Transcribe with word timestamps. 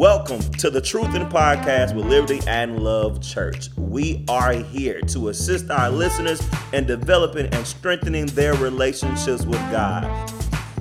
Welcome 0.00 0.40
to 0.52 0.70
the 0.70 0.80
Truthin' 0.80 1.30
Podcast 1.30 1.94
with 1.94 2.06
Liberty 2.06 2.40
and 2.46 2.82
Love 2.82 3.20
Church. 3.20 3.68
We 3.76 4.24
are 4.30 4.54
here 4.54 5.02
to 5.02 5.28
assist 5.28 5.70
our 5.70 5.90
listeners 5.90 6.40
in 6.72 6.86
developing 6.86 7.52
and 7.52 7.66
strengthening 7.66 8.24
their 8.28 8.54
relationships 8.54 9.44
with 9.44 9.60
God. 9.70 10.32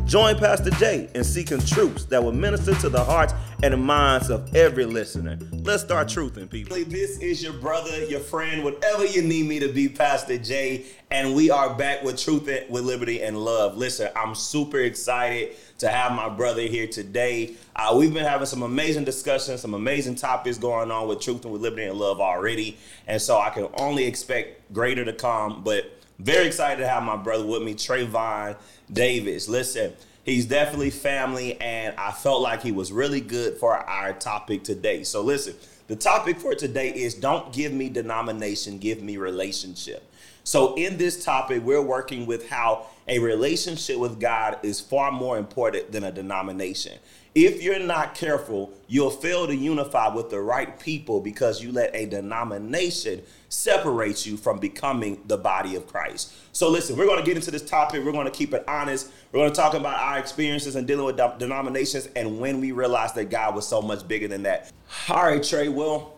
Join 0.05 0.37
Pastor 0.37 0.69
Jay 0.69 1.09
in 1.15 1.25
seeking 1.25 1.59
truths 1.59 2.05
that 2.05 2.23
will 2.23 2.31
minister 2.31 2.73
to 2.75 2.87
the 2.87 3.03
hearts 3.03 3.33
and 3.61 3.73
the 3.73 3.77
minds 3.77 4.29
of 4.29 4.55
every 4.55 4.85
listener. 4.85 5.37
Let's 5.51 5.83
start 5.83 6.07
truthing, 6.07 6.49
people. 6.49 6.77
This 6.85 7.19
is 7.19 7.43
your 7.43 7.53
brother, 7.53 8.05
your 8.05 8.21
friend, 8.21 8.63
whatever 8.63 9.05
you 9.05 9.21
need 9.21 9.47
me 9.47 9.59
to 9.59 9.67
be, 9.67 9.89
Pastor 9.89 10.37
Jay, 10.37 10.85
and 11.11 11.35
we 11.35 11.51
are 11.51 11.73
back 11.73 12.01
with 12.01 12.17
Truth 12.17 12.49
with 12.69 12.85
Liberty 12.85 13.21
and 13.21 13.37
Love. 13.37 13.75
Listen, 13.75 14.09
I'm 14.15 14.33
super 14.33 14.79
excited 14.79 15.57
to 15.79 15.89
have 15.89 16.13
my 16.13 16.29
brother 16.29 16.61
here 16.61 16.87
today. 16.87 17.55
Uh, 17.75 17.95
we've 17.97 18.13
been 18.13 18.25
having 18.25 18.47
some 18.47 18.63
amazing 18.63 19.03
discussions, 19.03 19.61
some 19.61 19.73
amazing 19.73 20.15
topics 20.15 20.57
going 20.57 20.89
on 20.89 21.09
with 21.09 21.19
Truthin' 21.19 21.51
with 21.51 21.61
Liberty 21.61 21.83
and 21.83 21.99
Love 21.99 22.21
already, 22.21 22.77
and 23.07 23.21
so 23.21 23.39
I 23.39 23.49
can 23.49 23.67
only 23.73 24.05
expect 24.05 24.71
greater 24.73 25.03
to 25.03 25.13
come, 25.13 25.63
but 25.63 25.99
very 26.17 26.47
excited 26.47 26.81
to 26.81 26.87
have 26.87 27.03
my 27.03 27.17
brother 27.17 27.45
with 27.45 27.61
me, 27.61 27.73
Trayvon 27.73 28.55
Davis. 28.91 29.49
Listen, 29.49 29.93
he's 30.23 30.45
definitely 30.45 30.89
family, 30.89 31.59
and 31.61 31.95
I 31.97 32.11
felt 32.11 32.41
like 32.41 32.61
he 32.61 32.71
was 32.71 32.91
really 32.91 33.21
good 33.21 33.57
for 33.57 33.75
our 33.75 34.13
topic 34.13 34.63
today. 34.63 35.03
So, 35.03 35.21
listen, 35.21 35.55
the 35.87 35.95
topic 35.95 36.37
for 36.37 36.55
today 36.55 36.89
is 36.89 37.15
don't 37.15 37.51
give 37.51 37.73
me 37.73 37.89
denomination, 37.89 38.77
give 38.77 39.01
me 39.01 39.17
relationship. 39.17 40.03
So, 40.43 40.75
in 40.75 40.97
this 40.97 41.23
topic, 41.23 41.63
we're 41.63 41.81
working 41.81 42.25
with 42.25 42.49
how 42.49 42.87
a 43.07 43.19
relationship 43.19 43.97
with 43.97 44.19
God 44.19 44.57
is 44.63 44.79
far 44.79 45.11
more 45.11 45.37
important 45.37 45.91
than 45.91 46.03
a 46.03 46.11
denomination. 46.11 46.99
If 47.35 47.61
you're 47.61 47.79
not 47.79 48.15
careful, 48.15 48.73
you'll 48.87 49.11
fail 49.11 49.45
to 49.45 49.55
unify 49.55 50.13
with 50.13 50.29
the 50.31 50.41
right 50.41 50.79
people 50.79 51.21
because 51.21 51.63
you 51.63 51.71
let 51.71 51.95
a 51.95 52.07
denomination 52.07 53.21
separate 53.49 54.25
you 54.25 54.35
from 54.35 54.59
becoming 54.59 55.21
the 55.27 55.37
body 55.37 55.75
of 55.75 55.87
Christ. 55.87 56.33
So, 56.53 56.69
listen, 56.69 56.97
we're 56.97 57.05
going 57.05 57.19
to 57.19 57.25
get 57.25 57.37
into 57.37 57.51
this 57.51 57.63
topic. 57.63 58.03
We're 58.03 58.11
going 58.11 58.25
to 58.25 58.31
keep 58.31 58.53
it 58.53 58.63
honest. 58.67 59.11
We're 59.31 59.41
going 59.41 59.51
to 59.51 59.55
talk 59.55 59.75
about 59.75 59.99
our 59.99 60.17
experiences 60.17 60.75
and 60.75 60.87
dealing 60.87 61.05
with 61.05 61.17
denominations 61.39 62.09
and 62.15 62.39
when 62.39 62.59
we 62.59 62.71
realized 62.71 63.13
that 63.15 63.29
God 63.29 63.53
was 63.53 63.67
so 63.67 63.81
much 63.81 64.07
bigger 64.07 64.27
than 64.27 64.43
that. 64.43 64.71
All 65.07 65.23
right, 65.23 65.43
Trey. 65.43 65.69
Well, 65.69 66.17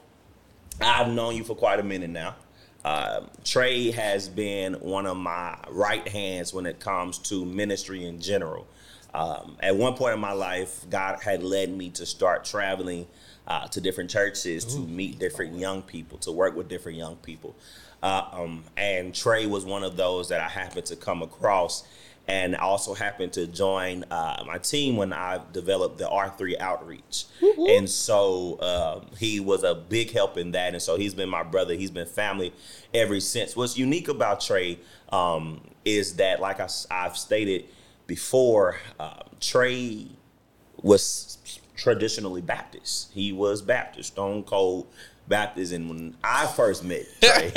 I've 0.79 1.09
known 1.09 1.35
you 1.35 1.43
for 1.43 1.55
quite 1.55 1.79
a 1.79 1.83
minute 1.83 2.09
now. 2.09 2.35
Uh, 2.83 3.21
Trey 3.43 3.91
has 3.91 4.27
been 4.27 4.73
one 4.75 5.05
of 5.05 5.17
my 5.17 5.57
right 5.69 6.07
hands 6.07 6.53
when 6.53 6.65
it 6.65 6.79
comes 6.79 7.19
to 7.19 7.45
ministry 7.45 8.05
in 8.05 8.19
general. 8.19 8.65
Um, 9.13 9.57
at 9.59 9.75
one 9.75 9.95
point 9.95 10.13
in 10.13 10.19
my 10.19 10.31
life, 10.31 10.85
God 10.89 11.19
had 11.21 11.43
led 11.43 11.69
me 11.69 11.89
to 11.91 12.05
start 12.05 12.45
traveling 12.45 13.07
uh, 13.47 13.67
to 13.67 13.81
different 13.81 14.09
churches 14.09 14.65
Ooh. 14.65 14.81
to 14.81 14.87
meet 14.87 15.19
different 15.19 15.57
young 15.57 15.81
people, 15.81 16.17
to 16.19 16.31
work 16.31 16.55
with 16.55 16.69
different 16.69 16.97
young 16.97 17.17
people. 17.17 17.55
Uh, 18.01 18.23
um, 18.31 18.63
and 18.77 19.13
Trey 19.13 19.45
was 19.45 19.65
one 19.65 19.83
of 19.83 19.97
those 19.97 20.29
that 20.29 20.39
I 20.39 20.47
happened 20.47 20.85
to 20.87 20.95
come 20.95 21.21
across 21.21 21.83
and 22.27 22.55
also 22.55 22.93
happened 22.93 23.33
to 23.33 23.47
join 23.47 24.05
uh, 24.11 24.43
my 24.45 24.57
team 24.57 24.95
when 24.95 25.11
I 25.11 25.41
developed 25.51 25.97
the 25.97 26.05
R3 26.05 26.59
outreach. 26.59 27.25
Mm-hmm. 27.41 27.65
And 27.67 27.89
so 27.89 28.61
um, 28.61 29.07
he 29.17 29.39
was 29.39 29.63
a 29.63 29.75
big 29.75 30.11
help 30.11 30.37
in 30.37 30.51
that. 30.51 30.73
And 30.73 30.81
so 30.81 30.95
he's 30.95 31.13
been 31.13 31.29
my 31.29 31.43
brother, 31.43 31.73
he's 31.73 31.91
been 31.91 32.05
family 32.07 32.53
ever 32.93 33.19
since. 33.19 33.55
What's 33.55 33.77
unique 33.77 34.07
about 34.07 34.39
Trey 34.39 34.79
um, 35.11 35.61
is 35.83 36.15
that, 36.15 36.39
like 36.39 36.59
I, 36.59 36.69
have 36.89 37.17
stated 37.17 37.65
before, 38.11 38.75
uh, 38.99 39.23
Trey 39.39 40.05
was 40.81 41.37
traditionally 41.77 42.41
Baptist. 42.41 43.09
He 43.13 43.31
was 43.31 43.61
Baptist, 43.61 44.11
Stone 44.11 44.43
Cold 44.43 44.87
Baptist, 45.29 45.71
and 45.71 45.87
when 45.87 46.17
I 46.21 46.45
first 46.45 46.83
met 46.83 47.05
Trey, 47.21 47.53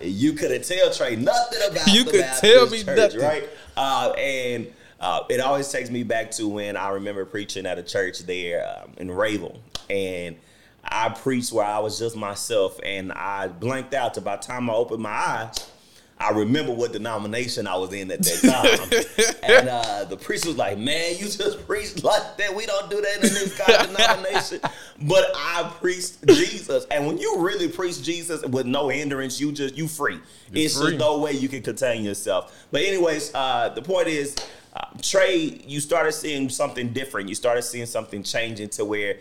you 0.06 0.34
couldn't 0.34 0.64
tell 0.66 0.92
Trey 0.92 1.16
nothing 1.16 1.58
about 1.70 1.86
you 1.86 2.04
could 2.04 2.20
Baptist 2.20 2.42
tell 2.42 2.68
me 2.68 2.84
church, 2.84 3.14
nothing. 3.14 3.20
right? 3.20 3.48
Uh, 3.78 4.12
and 4.18 4.66
uh, 5.00 5.20
it 5.30 5.40
always 5.40 5.72
takes 5.72 5.88
me 5.88 6.02
back 6.02 6.32
to 6.32 6.46
when 6.48 6.76
I 6.76 6.90
remember 6.90 7.24
preaching 7.24 7.64
at 7.64 7.78
a 7.78 7.82
church 7.82 8.18
there 8.26 8.82
um, 8.84 8.92
in 8.98 9.10
Rayville, 9.10 9.58
and 9.88 10.36
I 10.84 11.08
preached 11.08 11.50
where 11.50 11.64
I 11.64 11.78
was 11.78 11.98
just 11.98 12.14
myself, 12.14 12.78
and 12.84 13.10
I 13.10 13.48
blanked 13.48 13.94
out. 13.94 14.12
To 14.14 14.20
by 14.20 14.36
the 14.36 14.42
time 14.42 14.68
I 14.68 14.74
opened 14.74 15.02
my 15.02 15.08
eyes, 15.08 15.70
I 16.18 16.30
remember 16.30 16.72
what 16.72 16.92
denomination 16.92 17.66
I 17.66 17.76
was 17.76 17.92
in 17.92 18.10
at 18.10 18.22
that 18.22 18.40
time. 18.40 19.40
and 19.42 19.68
uh, 19.68 20.04
the 20.04 20.16
priest 20.16 20.46
was 20.46 20.56
like, 20.56 20.78
Man, 20.78 21.16
you 21.18 21.28
just 21.28 21.66
preached 21.66 22.02
like 22.02 22.38
that. 22.38 22.54
We 22.54 22.64
don't 22.64 22.90
do 22.90 23.00
that 23.00 23.16
in 23.16 23.20
this 23.22 23.58
kind 23.58 23.82
of 23.82 23.96
denomination. 23.96 24.60
But 25.02 25.30
I 25.34 25.70
preached 25.78 26.26
Jesus. 26.26 26.86
And 26.90 27.06
when 27.06 27.18
you 27.18 27.40
really 27.40 27.68
preach 27.68 28.02
Jesus 28.02 28.42
with 28.44 28.64
no 28.64 28.88
hindrance, 28.88 29.38
you 29.40 29.52
just, 29.52 29.76
you 29.76 29.88
free. 29.88 30.14
You're 30.50 30.64
it's 30.64 30.78
free. 30.78 30.92
just 30.92 30.98
no 30.98 31.18
way 31.18 31.32
you 31.32 31.48
can 31.48 31.62
contain 31.62 32.02
yourself. 32.02 32.66
But, 32.70 32.82
anyways, 32.82 33.34
uh, 33.34 33.70
the 33.70 33.82
point 33.82 34.08
is, 34.08 34.36
uh, 34.74 34.86
Trey, 35.02 35.60
you 35.66 35.80
started 35.80 36.12
seeing 36.12 36.48
something 36.48 36.94
different. 36.94 37.28
You 37.28 37.34
started 37.34 37.62
seeing 37.62 37.86
something 37.86 38.22
changing 38.22 38.70
to 38.70 38.86
where 38.86 39.16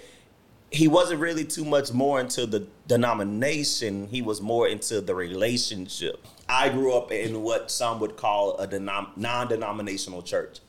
he 0.72 0.88
wasn't 0.88 1.20
really 1.20 1.46
too 1.46 1.66
much 1.66 1.92
more 1.92 2.20
into 2.20 2.46
the 2.46 2.68
denomination, 2.88 4.08
he 4.08 4.22
was 4.22 4.42
more 4.42 4.68
into 4.68 5.02
the 5.02 5.16
relationship. 5.16 6.26
I 6.48 6.70
grew 6.70 6.94
up 6.94 7.12
in 7.12 7.42
what 7.42 7.72
some 7.72 8.00
would 8.00 8.18
call 8.18 8.58
a 8.58 8.68
denom- 8.68 9.16
non 9.18 9.48
denominational 9.48 10.22
church. 10.22 10.60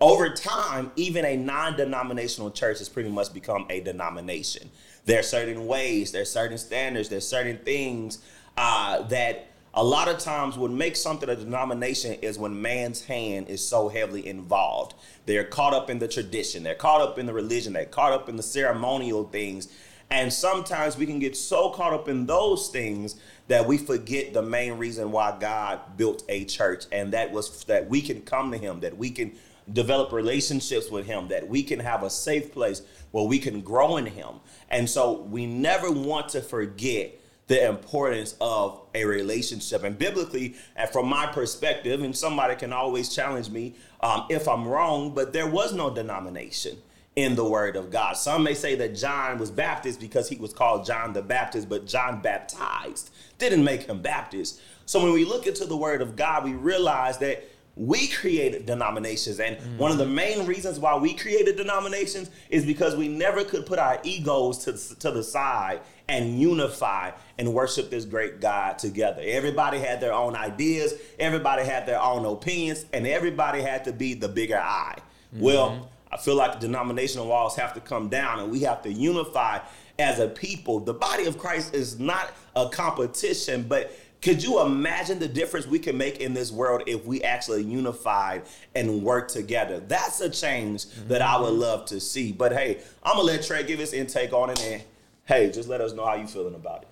Over 0.00 0.30
time, 0.30 0.90
even 0.96 1.24
a 1.24 1.36
non 1.36 1.76
denominational 1.76 2.50
church 2.50 2.78
has 2.78 2.88
pretty 2.88 3.08
much 3.08 3.32
become 3.32 3.66
a 3.70 3.80
denomination. 3.80 4.70
There 5.06 5.20
are 5.20 5.24
certain 5.24 5.66
ways, 5.66 6.12
there 6.12 6.22
are 6.22 6.26
certain 6.26 6.58
standards, 6.58 7.08
there 7.08 7.18
are 7.18 7.22
certain 7.22 7.58
things 7.58 8.18
uh, 8.56 9.02
that 9.04 9.48
a 9.76 9.82
lot 9.82 10.08
of 10.08 10.18
times 10.18 10.56
what 10.56 10.70
makes 10.70 11.00
something 11.00 11.28
a 11.28 11.34
denomination 11.36 12.14
is 12.22 12.38
when 12.38 12.60
man's 12.60 13.04
hand 13.04 13.48
is 13.48 13.66
so 13.66 13.88
heavily 13.88 14.26
involved. 14.26 14.94
They're 15.26 15.44
caught 15.44 15.74
up 15.74 15.90
in 15.90 15.98
the 15.98 16.08
tradition, 16.08 16.62
they're 16.62 16.74
caught 16.74 17.00
up 17.00 17.18
in 17.18 17.26
the 17.26 17.32
religion, 17.32 17.72
they're 17.72 17.84
caught 17.84 18.12
up 18.12 18.28
in 18.28 18.36
the 18.36 18.42
ceremonial 18.42 19.24
things. 19.24 19.68
And 20.14 20.32
sometimes 20.32 20.96
we 20.96 21.06
can 21.06 21.18
get 21.18 21.36
so 21.36 21.70
caught 21.70 21.92
up 21.92 22.08
in 22.08 22.24
those 22.24 22.68
things 22.68 23.16
that 23.48 23.66
we 23.66 23.76
forget 23.76 24.32
the 24.32 24.42
main 24.42 24.74
reason 24.74 25.10
why 25.10 25.36
God 25.40 25.96
built 25.96 26.22
a 26.28 26.44
church, 26.44 26.84
and 26.92 27.12
that 27.12 27.32
was 27.32 27.64
that 27.64 27.90
we 27.90 28.00
can 28.00 28.22
come 28.22 28.52
to 28.52 28.56
Him, 28.56 28.78
that 28.78 28.96
we 28.96 29.10
can 29.10 29.32
develop 29.72 30.12
relationships 30.12 30.88
with 30.88 31.04
Him, 31.04 31.26
that 31.28 31.48
we 31.48 31.64
can 31.64 31.80
have 31.80 32.04
a 32.04 32.10
safe 32.10 32.52
place 32.52 32.82
where 33.10 33.24
we 33.24 33.40
can 33.40 33.60
grow 33.60 33.96
in 33.96 34.06
Him. 34.06 34.36
And 34.70 34.88
so 34.88 35.22
we 35.22 35.46
never 35.46 35.90
want 35.90 36.28
to 36.28 36.42
forget 36.42 37.20
the 37.48 37.66
importance 37.68 38.36
of 38.40 38.82
a 38.94 39.04
relationship. 39.04 39.82
And 39.82 39.98
biblically, 39.98 40.54
and 40.76 40.88
from 40.90 41.08
my 41.08 41.26
perspective, 41.26 42.04
and 42.04 42.16
somebody 42.16 42.54
can 42.54 42.72
always 42.72 43.12
challenge 43.12 43.50
me 43.50 43.74
um, 44.00 44.26
if 44.30 44.46
I'm 44.46 44.68
wrong, 44.68 45.12
but 45.12 45.32
there 45.32 45.48
was 45.48 45.74
no 45.74 45.92
denomination 45.92 46.78
in 47.16 47.36
the 47.36 47.44
word 47.44 47.76
of 47.76 47.90
God. 47.90 48.16
Some 48.16 48.42
may 48.42 48.54
say 48.54 48.74
that 48.74 48.96
John 48.96 49.38
was 49.38 49.50
Baptist 49.50 50.00
because 50.00 50.28
he 50.28 50.36
was 50.36 50.52
called 50.52 50.84
John 50.84 51.12
the 51.12 51.22
Baptist, 51.22 51.68
but 51.68 51.86
John 51.86 52.20
baptized 52.20 53.10
didn't 53.38 53.64
make 53.64 53.82
him 53.84 54.00
Baptist. 54.00 54.60
So 54.86 55.02
when 55.02 55.12
we 55.12 55.24
look 55.24 55.46
into 55.46 55.64
the 55.64 55.76
word 55.76 56.02
of 56.02 56.16
God, 56.16 56.44
we 56.44 56.52
realize 56.52 57.18
that 57.18 57.44
we 57.76 58.06
created 58.08 58.66
denominations. 58.66 59.40
And 59.40 59.56
mm-hmm. 59.56 59.78
one 59.78 59.90
of 59.90 59.98
the 59.98 60.06
main 60.06 60.46
reasons 60.46 60.78
why 60.78 60.96
we 60.96 61.14
created 61.14 61.56
denominations 61.56 62.30
is 62.48 62.64
because 62.64 62.94
we 62.94 63.08
never 63.08 63.42
could 63.42 63.66
put 63.66 63.78
our 63.78 63.98
egos 64.04 64.58
to, 64.64 64.98
to 65.00 65.10
the 65.10 65.22
side 65.22 65.80
and 66.08 66.38
unify 66.38 67.10
and 67.38 67.52
worship 67.52 67.90
this 67.90 68.04
great 68.04 68.40
God 68.40 68.78
together. 68.78 69.22
Everybody 69.24 69.78
had 69.78 70.00
their 70.00 70.12
own 70.12 70.36
ideas, 70.36 70.94
everybody 71.18 71.64
had 71.64 71.86
their 71.86 72.00
own 72.00 72.24
opinions, 72.26 72.84
and 72.92 73.06
everybody 73.06 73.62
had 73.62 73.84
to 73.86 73.92
be 73.92 74.14
the 74.14 74.28
bigger 74.28 74.58
I. 74.58 74.98
Mm-hmm. 75.34 75.44
Well, 75.44 75.90
I 76.14 76.16
feel 76.16 76.36
like 76.36 76.60
denominational 76.60 77.26
walls 77.26 77.56
have 77.56 77.74
to 77.74 77.80
come 77.80 78.08
down 78.08 78.38
and 78.38 78.48
we 78.50 78.60
have 78.60 78.82
to 78.82 78.92
unify 78.92 79.58
as 79.98 80.20
a 80.20 80.28
people. 80.28 80.78
The 80.78 80.94
body 80.94 81.26
of 81.26 81.38
Christ 81.38 81.74
is 81.74 81.98
not 81.98 82.32
a 82.54 82.68
competition, 82.68 83.64
but 83.64 83.92
could 84.22 84.40
you 84.42 84.62
imagine 84.62 85.18
the 85.18 85.26
difference 85.26 85.66
we 85.66 85.80
can 85.80 85.98
make 85.98 86.20
in 86.20 86.32
this 86.32 86.52
world 86.52 86.84
if 86.86 87.04
we 87.04 87.20
actually 87.22 87.64
unified 87.64 88.44
and 88.76 89.02
work 89.02 89.28
together? 89.28 89.80
That's 89.80 90.20
a 90.20 90.30
change 90.30 90.86
mm-hmm. 90.86 91.08
that 91.08 91.20
I 91.20 91.38
would 91.38 91.52
love 91.52 91.84
to 91.86 91.98
see. 91.98 92.30
But 92.30 92.52
hey, 92.52 92.78
I'm 93.02 93.16
gonna 93.16 93.26
let 93.26 93.44
Trey 93.44 93.64
give 93.64 93.80
his 93.80 93.92
intake 93.92 94.32
on 94.32 94.50
it, 94.50 94.62
and 94.62 94.82
hey, 95.26 95.50
just 95.50 95.68
let 95.68 95.80
us 95.80 95.92
know 95.92 96.06
how 96.06 96.14
you 96.14 96.28
feeling 96.28 96.54
about 96.54 96.82
it. 96.82 96.88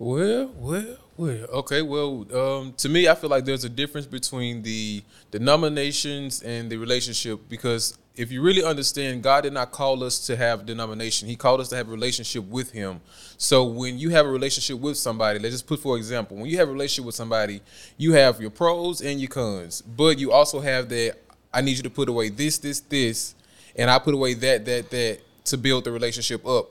Well, 0.00 0.52
well, 0.56 0.96
well. 1.16 1.44
Okay, 1.54 1.82
well, 1.82 2.24
um, 2.32 2.72
to 2.74 2.88
me, 2.88 3.08
I 3.08 3.16
feel 3.16 3.30
like 3.30 3.44
there's 3.44 3.64
a 3.64 3.68
difference 3.68 4.06
between 4.06 4.62
the 4.62 5.02
denominations 5.32 6.40
and 6.42 6.70
the 6.70 6.76
relationship 6.76 7.40
because 7.48 7.98
if 8.14 8.30
you 8.30 8.40
really 8.40 8.62
understand, 8.62 9.24
God 9.24 9.40
did 9.40 9.52
not 9.52 9.72
call 9.72 10.04
us 10.04 10.24
to 10.28 10.36
have 10.36 10.66
denomination. 10.66 11.26
He 11.26 11.34
called 11.34 11.60
us 11.60 11.68
to 11.70 11.76
have 11.76 11.88
a 11.88 11.90
relationship 11.90 12.44
with 12.44 12.70
Him. 12.70 13.00
So 13.38 13.64
when 13.64 13.98
you 13.98 14.10
have 14.10 14.24
a 14.24 14.28
relationship 14.28 14.78
with 14.78 14.96
somebody, 14.96 15.40
let's 15.40 15.54
just 15.54 15.66
put 15.66 15.80
for 15.80 15.96
example, 15.96 16.36
when 16.36 16.46
you 16.46 16.58
have 16.58 16.68
a 16.68 16.72
relationship 16.72 17.06
with 17.06 17.16
somebody, 17.16 17.60
you 17.96 18.12
have 18.12 18.40
your 18.40 18.50
pros 18.50 19.00
and 19.00 19.20
your 19.20 19.30
cons, 19.30 19.82
but 19.82 20.20
you 20.20 20.30
also 20.30 20.60
have 20.60 20.88
that 20.90 21.16
I 21.52 21.60
need 21.60 21.76
you 21.76 21.82
to 21.82 21.90
put 21.90 22.08
away 22.08 22.28
this, 22.28 22.58
this, 22.58 22.78
this, 22.78 23.34
and 23.74 23.90
I 23.90 23.98
put 23.98 24.14
away 24.14 24.34
that, 24.34 24.64
that, 24.64 24.90
that 24.90 25.20
to 25.46 25.56
build 25.56 25.84
the 25.84 25.90
relationship 25.90 26.46
up. 26.46 26.70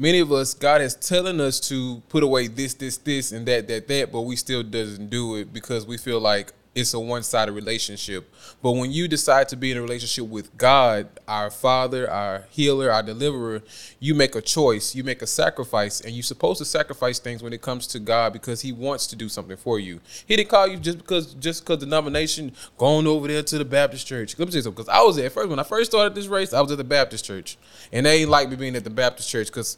Many 0.00 0.20
of 0.20 0.32
us, 0.32 0.54
God 0.54 0.80
is 0.80 0.94
telling 0.94 1.42
us 1.42 1.60
to 1.68 2.02
put 2.08 2.22
away 2.22 2.46
this, 2.46 2.72
this, 2.72 2.96
this, 2.96 3.32
and 3.32 3.44
that, 3.46 3.68
that, 3.68 3.86
that, 3.86 4.10
but 4.10 4.22
we 4.22 4.34
still 4.34 4.62
doesn't 4.62 5.10
do 5.10 5.36
it 5.36 5.52
because 5.52 5.86
we 5.86 5.98
feel 5.98 6.18
like 6.18 6.54
it's 6.74 6.94
a 6.94 7.00
one-sided 7.00 7.52
relationship. 7.52 8.32
But 8.62 8.72
when 8.72 8.92
you 8.92 9.08
decide 9.08 9.48
to 9.48 9.56
be 9.56 9.72
in 9.72 9.76
a 9.76 9.82
relationship 9.82 10.26
with 10.26 10.56
God, 10.56 11.08
our 11.26 11.50
Father, 11.50 12.08
our 12.08 12.44
healer, 12.50 12.90
our 12.92 13.02
deliverer, 13.02 13.62
you 13.98 14.14
make 14.14 14.34
a 14.34 14.40
choice, 14.40 14.94
you 14.94 15.02
make 15.02 15.20
a 15.20 15.26
sacrifice, 15.26 16.00
and 16.00 16.14
you're 16.14 16.22
supposed 16.22 16.58
to 16.58 16.64
sacrifice 16.64 17.18
things 17.18 17.42
when 17.42 17.52
it 17.52 17.60
comes 17.60 17.86
to 17.88 17.98
God 17.98 18.32
because 18.32 18.60
He 18.60 18.72
wants 18.72 19.08
to 19.08 19.16
do 19.16 19.28
something 19.28 19.56
for 19.56 19.80
you. 19.80 20.00
He 20.26 20.36
didn't 20.36 20.48
call 20.48 20.68
you 20.68 20.76
just 20.76 20.98
because 20.98 21.34
just 21.34 21.64
because 21.64 21.78
denomination 21.78 22.52
going 22.78 23.06
over 23.06 23.26
there 23.26 23.42
to 23.42 23.58
the 23.58 23.64
Baptist 23.64 24.06
church. 24.06 24.38
Let 24.38 24.46
me 24.46 24.52
say 24.52 24.60
something, 24.60 24.84
because 24.84 24.88
I 24.88 25.02
was 25.02 25.16
there 25.16 25.30
first 25.30 25.48
when 25.48 25.58
I 25.58 25.64
first 25.64 25.90
started 25.90 26.14
this 26.14 26.28
race, 26.28 26.52
I 26.52 26.60
was 26.60 26.70
at 26.70 26.78
the 26.78 26.84
Baptist 26.84 27.24
church, 27.24 27.58
and 27.92 28.06
they 28.06 28.20
ain't 28.20 28.30
like 28.30 28.48
me 28.48 28.56
being 28.56 28.76
at 28.76 28.84
the 28.84 28.90
Baptist 28.90 29.28
church 29.28 29.48
because 29.48 29.76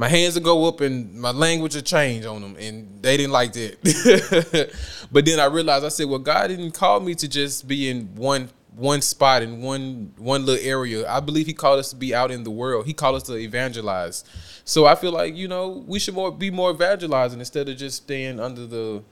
my 0.00 0.08
hands 0.08 0.32
would 0.32 0.44
go 0.44 0.64
up 0.64 0.80
and 0.80 1.12
my 1.12 1.30
language 1.30 1.74
would 1.74 1.84
change 1.84 2.24
on 2.24 2.40
them, 2.40 2.56
and 2.58 3.02
they 3.02 3.18
didn't 3.18 3.32
like 3.32 3.52
that. 3.52 4.74
but 5.12 5.26
then 5.26 5.38
I 5.38 5.44
realized 5.44 5.84
I 5.84 5.90
said, 5.90 6.08
well, 6.08 6.18
God 6.18 6.46
didn't 6.46 6.70
call 6.70 7.00
me 7.00 7.14
to 7.16 7.28
just 7.28 7.68
be 7.68 7.90
in 7.90 8.06
one 8.14 8.48
one 8.74 9.02
spot 9.02 9.42
in 9.42 9.60
one 9.60 10.14
one 10.16 10.46
little 10.46 10.66
area. 10.66 11.06
I 11.06 11.20
believe 11.20 11.44
He 11.44 11.52
called 11.52 11.80
us 11.80 11.90
to 11.90 11.96
be 11.96 12.14
out 12.14 12.30
in 12.30 12.44
the 12.44 12.50
world. 12.50 12.86
He 12.86 12.94
called 12.94 13.16
us 13.16 13.24
to 13.24 13.36
evangelize. 13.36 14.24
So 14.64 14.86
I 14.86 14.94
feel 14.94 15.12
like 15.12 15.36
you 15.36 15.48
know 15.48 15.84
we 15.86 15.98
should 15.98 16.14
more 16.14 16.32
be 16.32 16.50
more 16.50 16.70
evangelizing 16.70 17.38
instead 17.38 17.68
of 17.68 17.76
just 17.76 17.98
staying 17.98 18.40
under 18.40 18.66
the 18.66 19.02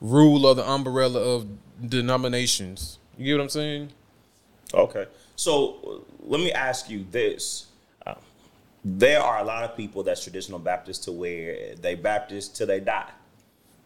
rule 0.00 0.46
or 0.46 0.54
the 0.54 0.64
umbrella 0.64 1.18
of 1.18 1.48
denominations. 1.84 3.00
You 3.18 3.24
get 3.24 3.32
what 3.38 3.42
I'm 3.42 3.48
saying? 3.48 3.88
Okay. 4.72 5.06
So 5.34 6.04
let 6.20 6.38
me 6.38 6.52
ask 6.52 6.88
you 6.88 7.04
this 7.10 7.66
there 8.88 9.20
are 9.20 9.40
a 9.40 9.44
lot 9.44 9.64
of 9.64 9.76
people 9.76 10.04
that's 10.04 10.22
traditional 10.22 10.60
Baptist 10.60 11.02
to 11.04 11.12
where 11.12 11.74
they 11.74 11.96
Baptist 11.96 12.54
till 12.54 12.68
they 12.68 12.78
die. 12.78 13.10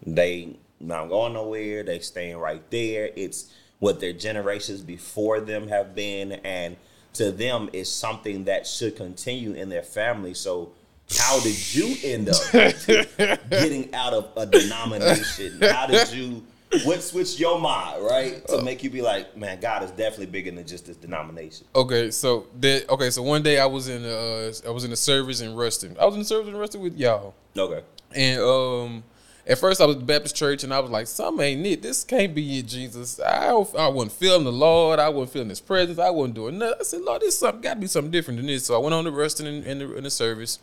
They 0.06 0.58
not 0.79 1.08
going 1.08 1.32
nowhere. 1.32 1.82
They 1.82 2.00
staying 2.00 2.37
right 2.37 2.62
there. 2.70 3.08
It's 3.17 3.50
what 3.79 3.99
their 3.99 4.12
generations 4.12 4.82
before 4.82 5.41
them 5.41 5.69
have 5.69 5.94
been, 5.94 6.32
and 6.32 6.76
to 7.14 7.32
them, 7.32 7.70
it's 7.73 7.88
something 7.88 8.44
that 8.44 8.67
should 8.67 8.94
continue 8.94 9.55
in 9.55 9.70
their 9.70 9.82
family. 9.82 10.35
So, 10.35 10.73
how 11.17 11.41
did 11.41 11.75
you 11.75 11.97
end 12.05 12.29
up 12.29 12.52
getting 12.52 13.94
out 13.94 14.12
of 14.12 14.29
a 14.37 14.44
denomination? 14.44 15.62
How 15.62 15.87
did 15.87 16.12
you 16.12 16.44
what 16.84 17.02
switched 17.02 17.40
your 17.40 17.58
mind, 17.58 18.05
right, 18.05 18.46
to 18.49 18.62
make 18.62 18.82
you 18.82 18.90
be 18.90 19.02
like, 19.02 19.37
man, 19.37 19.61
God 19.61 19.82
is 19.82 19.90
definitely 19.90 20.26
bigger 20.26 20.50
than 20.50 20.67
just 20.67 20.87
this 20.87 20.96
denomination. 20.96 21.67
Okay, 21.75 22.11
so 22.11 22.46
that 22.61 22.88
okay, 22.88 23.11
so 23.11 23.22
one 23.22 23.43
day 23.43 23.58
I 23.58 23.67
was 23.67 23.88
in 23.88 24.05
uh 24.05 24.52
I 24.67 24.70
was 24.70 24.84
in 24.84 24.93
a 24.93 24.96
service 24.96 25.40
in 25.40 25.55
Ruston. 25.55 25.96
I 26.00 26.05
was 26.06 26.14
in 26.14 26.20
the 26.20 26.25
service 26.25 26.49
in 26.49 26.56
Ruston 26.56 26.81
with 26.81 26.96
y'all. 26.96 27.34
Okay. 27.56 27.82
And 28.14 28.40
um 28.40 29.05
at 29.46 29.58
first 29.58 29.81
I 29.81 29.87
was 29.87 29.96
Baptist 29.96 30.37
church 30.37 30.64
and 30.64 30.72
I 30.72 30.81
was 30.81 30.90
like, 30.90 31.06
something 31.06 31.44
ain't 31.44 31.66
it. 31.66 31.82
This 31.82 32.04
can't 32.04 32.34
be 32.34 32.58
it, 32.58 32.66
Jesus. 32.66 33.20
I 33.20 33.48
I 33.48 33.88
wasn't 33.88 34.12
feeling 34.12 34.44
the 34.44 34.52
Lord. 34.52 34.98
I 34.98 35.08
wasn't 35.08 35.32
feeling 35.32 35.48
his 35.48 35.60
presence. 35.60 35.98
I 35.98 36.10
wasn't 36.10 36.34
doing 36.34 36.58
nothing. 36.58 36.76
I 36.81 36.82
said, 36.84 37.02
Lord, 37.02 37.22
this 37.22 37.38
something 37.38 37.60
gotta 37.60 37.81
be 37.81 37.87
something 37.87 38.10
different 38.10 38.38
than 38.38 38.46
this. 38.46 38.66
So 38.66 38.75
I 38.75 38.78
went 38.78 38.94
on 38.94 39.04
to 39.04 39.10
Ruston 39.10 39.46
in, 39.46 39.64
in, 39.64 39.78
the, 39.78 39.96
in 39.96 40.04
the 40.04 40.10
service. 40.10 40.58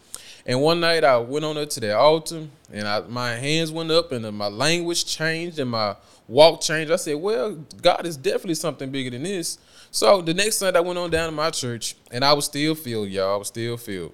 And 0.46 0.62
one 0.62 0.80
night 0.80 1.04
I 1.04 1.18
went 1.18 1.44
on 1.44 1.58
up 1.58 1.70
to 1.72 1.80
the 1.80 1.98
altar 1.98 2.48
and 2.72 2.88
I, 2.88 3.02
my 3.02 3.34
hands 3.34 3.72
went 3.72 3.92
up 3.92 4.12
and 4.14 4.38
my 4.38 4.48
language 4.48 5.06
changed 5.06 5.60
and 5.60 5.70
my 5.70 5.96
walk 6.28 6.62
changed. 6.62 6.92
I 6.92 6.96
said, 6.96 7.16
well, 7.16 7.58
God 7.82 8.06
is 8.06 8.16
definitely 8.16 8.56
something 8.56 8.90
bigger 8.90 9.10
than 9.10 9.24
this. 9.24 9.58
So 9.92 10.22
the 10.22 10.34
next 10.34 10.58
Sunday 10.58 10.80
I 10.80 10.82
went 10.82 11.00
on 11.00 11.10
down 11.10 11.30
to 11.30 11.36
my 11.36 11.50
church 11.50 11.96
and 12.12 12.24
I 12.24 12.34
was 12.34 12.46
still 12.46 12.76
filled, 12.76 13.10
y'all. 13.10 13.34
I 13.34 13.38
was 13.38 13.48
still 13.48 13.76
filled. 13.78 14.14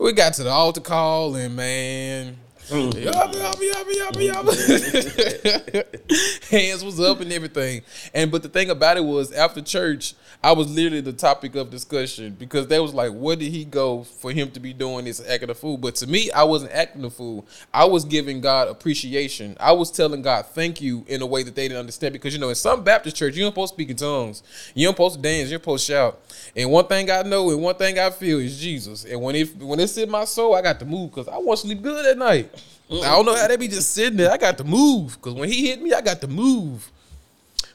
We 0.00 0.12
got 0.12 0.34
to 0.34 0.44
the 0.44 0.50
altar 0.50 0.80
call 0.80 1.34
and 1.36 1.56
man, 1.56 2.36
Hands 6.50 6.84
was 6.84 7.00
up 7.00 7.20
and 7.20 7.32
everything. 7.32 7.82
And 8.14 8.30
but 8.30 8.42
the 8.42 8.48
thing 8.48 8.70
about 8.70 8.96
it 8.96 9.04
was 9.04 9.32
after 9.32 9.62
church, 9.62 10.14
I 10.42 10.52
was 10.52 10.70
literally 10.70 11.00
the 11.00 11.12
topic 11.12 11.54
of 11.54 11.70
discussion 11.70 12.36
because 12.38 12.66
they 12.66 12.80
was 12.80 12.94
like, 12.94 13.12
where 13.12 13.36
did 13.36 13.50
he 13.50 13.64
go 13.64 14.04
for 14.04 14.32
him 14.32 14.50
to 14.52 14.60
be 14.60 14.72
doing 14.72 15.04
this 15.04 15.26
acting 15.26 15.50
a 15.50 15.54
fool? 15.54 15.76
But 15.76 15.96
to 15.96 16.06
me, 16.06 16.30
I 16.30 16.44
wasn't 16.44 16.72
acting 16.72 17.04
a 17.04 17.10
fool. 17.10 17.46
I 17.72 17.84
was 17.84 18.04
giving 18.04 18.40
God 18.40 18.68
appreciation. 18.68 19.56
I 19.60 19.72
was 19.72 19.90
telling 19.90 20.22
God 20.22 20.46
thank 20.46 20.80
you 20.80 21.04
in 21.08 21.22
a 21.22 21.26
way 21.26 21.42
that 21.42 21.54
they 21.54 21.68
didn't 21.68 21.80
understand. 21.80 22.12
Because 22.12 22.34
you 22.34 22.40
know, 22.40 22.48
in 22.48 22.54
some 22.54 22.84
Baptist 22.84 23.16
church, 23.16 23.36
you 23.36 23.42
don't 23.42 23.52
supposed 23.52 23.72
to 23.72 23.76
speak 23.76 23.90
in 23.90 23.96
tongues. 23.96 24.42
You 24.74 24.86
don't 24.86 24.94
supposed 24.94 25.16
to 25.16 25.22
dance, 25.22 25.50
you're 25.50 25.60
supposed 25.60 25.86
to 25.86 25.92
shout. 25.92 26.20
And 26.54 26.70
one 26.70 26.86
thing 26.86 27.10
I 27.10 27.22
know 27.22 27.50
and 27.50 27.62
one 27.62 27.74
thing 27.76 27.98
I 27.98 28.10
feel 28.10 28.38
is 28.38 28.60
Jesus. 28.60 29.04
And 29.04 29.20
when 29.22 29.36
it 29.36 29.56
when 29.56 29.80
it's 29.80 29.96
in 29.96 30.10
my 30.10 30.24
soul, 30.24 30.54
I 30.54 30.62
got 30.62 30.78
to 30.80 30.86
move 30.86 31.10
because 31.10 31.28
I 31.28 31.38
want 31.38 31.60
to 31.60 31.66
sleep 31.66 31.82
good 31.82 32.06
at 32.06 32.18
night. 32.18 32.50
I 32.90 33.10
don't 33.10 33.26
know 33.26 33.34
how 33.34 33.48
they 33.48 33.56
be 33.56 33.68
just 33.68 33.92
sitting 33.92 34.16
there. 34.16 34.30
I 34.30 34.36
got 34.36 34.58
to 34.58 34.64
move 34.64 35.16
because 35.16 35.34
when 35.34 35.48
he 35.48 35.68
hit 35.68 35.82
me, 35.82 35.92
I 35.92 36.00
got 36.00 36.20
to 36.20 36.28
move. 36.28 36.90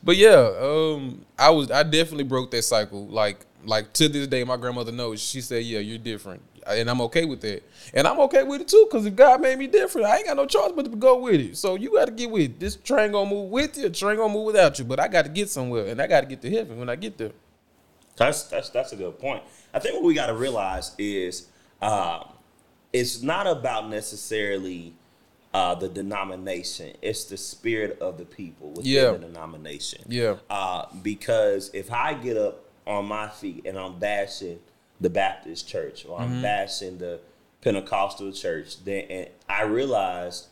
But 0.04 0.18
yeah, 0.18 0.52
um, 0.60 1.26
I 1.38 1.50
was 1.50 1.70
I 1.70 1.84
definitely 1.84 2.24
broke 2.24 2.52
that 2.52 2.64
cycle. 2.64 3.08
Like 3.08 3.46
like 3.66 3.94
to 3.94 4.10
this 4.10 4.28
day, 4.28 4.44
my 4.44 4.58
grandmother 4.58 4.92
knows. 4.92 5.22
She 5.22 5.42
said, 5.42 5.64
"Yeah, 5.64 5.80
you're 5.80 5.98
different," 5.98 6.42
and 6.66 6.90
I'm 6.90 7.02
okay 7.02 7.26
with 7.26 7.42
that. 7.42 7.64
And 7.94 8.08
I'm 8.08 8.20
okay 8.22 8.44
with 8.44 8.62
it 8.62 8.68
too 8.68 8.88
because 8.90 9.06
if 9.06 9.16
God 9.16 9.42
made 9.42 9.60
me 9.60 9.68
different, 9.68 10.08
I 10.08 10.18
ain't 10.18 10.28
got 10.28 10.38
no 10.38 10.46
choice 10.46 10.72
but 10.76 10.86
to 10.86 10.92
go 10.92 11.20
with 11.20 11.40
it. 11.42 11.58
So 11.58 11.76
you 11.76 11.94
got 11.94 12.06
to 12.06 12.12
get 12.12 12.32
with 12.32 12.44
it. 12.44 12.60
This 12.60 12.78
train 12.78 13.12
gonna 13.12 13.30
move 13.30 13.50
with 13.52 13.78
you. 13.78 13.90
Train 13.90 14.18
gonna 14.18 14.34
move 14.34 14.46
without 14.46 14.80
you. 14.80 14.86
But 14.86 15.00
I 15.00 15.08
got 15.08 15.24
to 15.24 15.30
get 15.30 15.50
somewhere, 15.50 15.88
and 15.88 16.02
I 16.02 16.08
got 16.08 16.22
to 16.22 16.28
get 16.28 16.42
to 16.42 16.50
heaven 16.50 16.80
when 16.80 16.90
I 16.90 16.96
get 16.96 17.18
there. 17.18 17.32
That's 18.16 18.44
that's 18.44 18.70
that's 18.70 18.94
a 18.94 18.96
good 18.96 19.20
point. 19.20 19.44
I 19.74 19.80
think 19.80 19.96
what 19.96 20.04
we 20.04 20.14
got 20.14 20.28
to 20.28 20.36
realize 20.36 20.96
is 20.98 21.48
um, 21.82 22.30
it's 22.94 23.22
not 23.22 23.48
about 23.48 23.90
necessarily 23.90 24.94
uh, 25.54 25.76
the 25.76 25.90
denomination. 25.90 26.96
It's 27.02 27.26
the 27.26 27.38
spirit 27.38 28.00
of 28.00 28.18
the 28.18 28.26
people 28.26 28.70
within 28.72 28.86
Yeah. 28.92 29.12
the 29.12 29.20
denomination. 29.20 30.04
Yeah. 30.08 30.38
Uh, 30.50 30.86
because 31.04 31.70
if 31.74 31.92
I 31.92 32.14
get 32.14 32.38
up 32.38 32.64
on 32.88 33.06
my 33.06 33.28
feet 33.30 33.66
and 33.66 33.78
I'm 33.78 34.00
bashing 34.00 34.60
the 35.00 35.10
Baptist 35.10 35.68
church 35.68 36.06
or 36.06 36.20
I'm 36.20 36.42
bashing 36.42 36.98
the 37.00 37.20
Pentecostal 37.62 38.32
church, 38.32 38.84
then 38.84 39.06
and 39.10 39.30
I 39.50 39.64
realize 39.64 40.48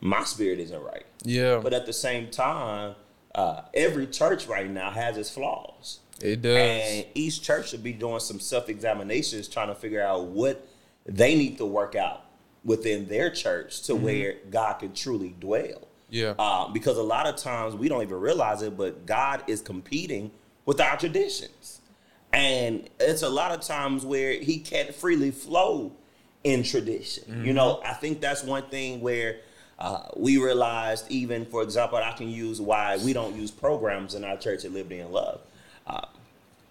my 0.00 0.24
spirit 0.24 0.58
isn't 0.60 0.82
right. 0.82 1.04
Yeah, 1.24 1.60
But 1.62 1.72
at 1.74 1.86
the 1.86 1.92
same 1.92 2.30
time, 2.30 2.94
uh, 3.34 3.62
every 3.74 4.06
church 4.06 4.46
right 4.46 4.68
now 4.70 4.90
has 4.90 5.16
its 5.16 5.30
flaws. 5.30 6.00
it 6.20 6.42
does. 6.42 6.56
And 6.56 7.06
each 7.14 7.40
church 7.42 7.70
should 7.70 7.82
be 7.82 7.92
doing 7.92 8.20
some 8.20 8.40
self 8.40 8.68
examinations, 8.68 9.48
trying 9.48 9.68
to 9.68 9.74
figure 9.74 10.02
out 10.02 10.26
what 10.26 10.66
they 11.06 11.34
need 11.34 11.56
to 11.58 11.64
work 11.66 11.94
out 11.94 12.24
within 12.64 13.06
their 13.08 13.30
church 13.30 13.82
to 13.82 13.96
where 13.96 14.36
God 14.50 14.74
can 14.74 14.92
truly 14.92 15.34
dwell. 15.40 15.88
Yeah. 16.10 16.34
Uh, 16.38 16.68
because 16.68 16.98
a 16.98 17.02
lot 17.02 17.26
of 17.26 17.36
times 17.36 17.74
we 17.74 17.88
don't 17.88 18.02
even 18.02 18.20
realize 18.20 18.62
it, 18.62 18.76
but 18.76 19.06
God 19.06 19.44
is 19.46 19.60
competing 19.60 20.30
with 20.66 20.80
our 20.80 20.96
traditions. 20.96 21.80
And 22.32 22.88
it's 22.98 23.22
a 23.22 23.28
lot 23.28 23.52
of 23.52 23.60
times 23.60 24.04
where 24.04 24.32
he 24.34 24.58
can't 24.58 24.94
freely 24.94 25.30
flow 25.30 25.92
in 26.44 26.62
tradition. 26.62 27.44
You 27.44 27.52
know, 27.52 27.80
I 27.84 27.92
think 27.94 28.20
that's 28.20 28.44
one 28.44 28.64
thing 28.64 29.00
where 29.00 29.38
uh, 29.78 30.08
we 30.16 30.36
realized, 30.38 31.10
even 31.10 31.46
for 31.46 31.62
example, 31.62 31.98
I 31.98 32.12
can 32.12 32.28
use 32.28 32.60
why 32.60 32.98
we 32.98 33.12
don't 33.12 33.34
use 33.34 33.50
programs 33.50 34.14
in 34.14 34.24
our 34.24 34.36
church 34.36 34.64
at 34.64 34.72
Liberty 34.72 35.00
and 35.00 35.10
Love. 35.10 35.40
Uh, 35.86 36.06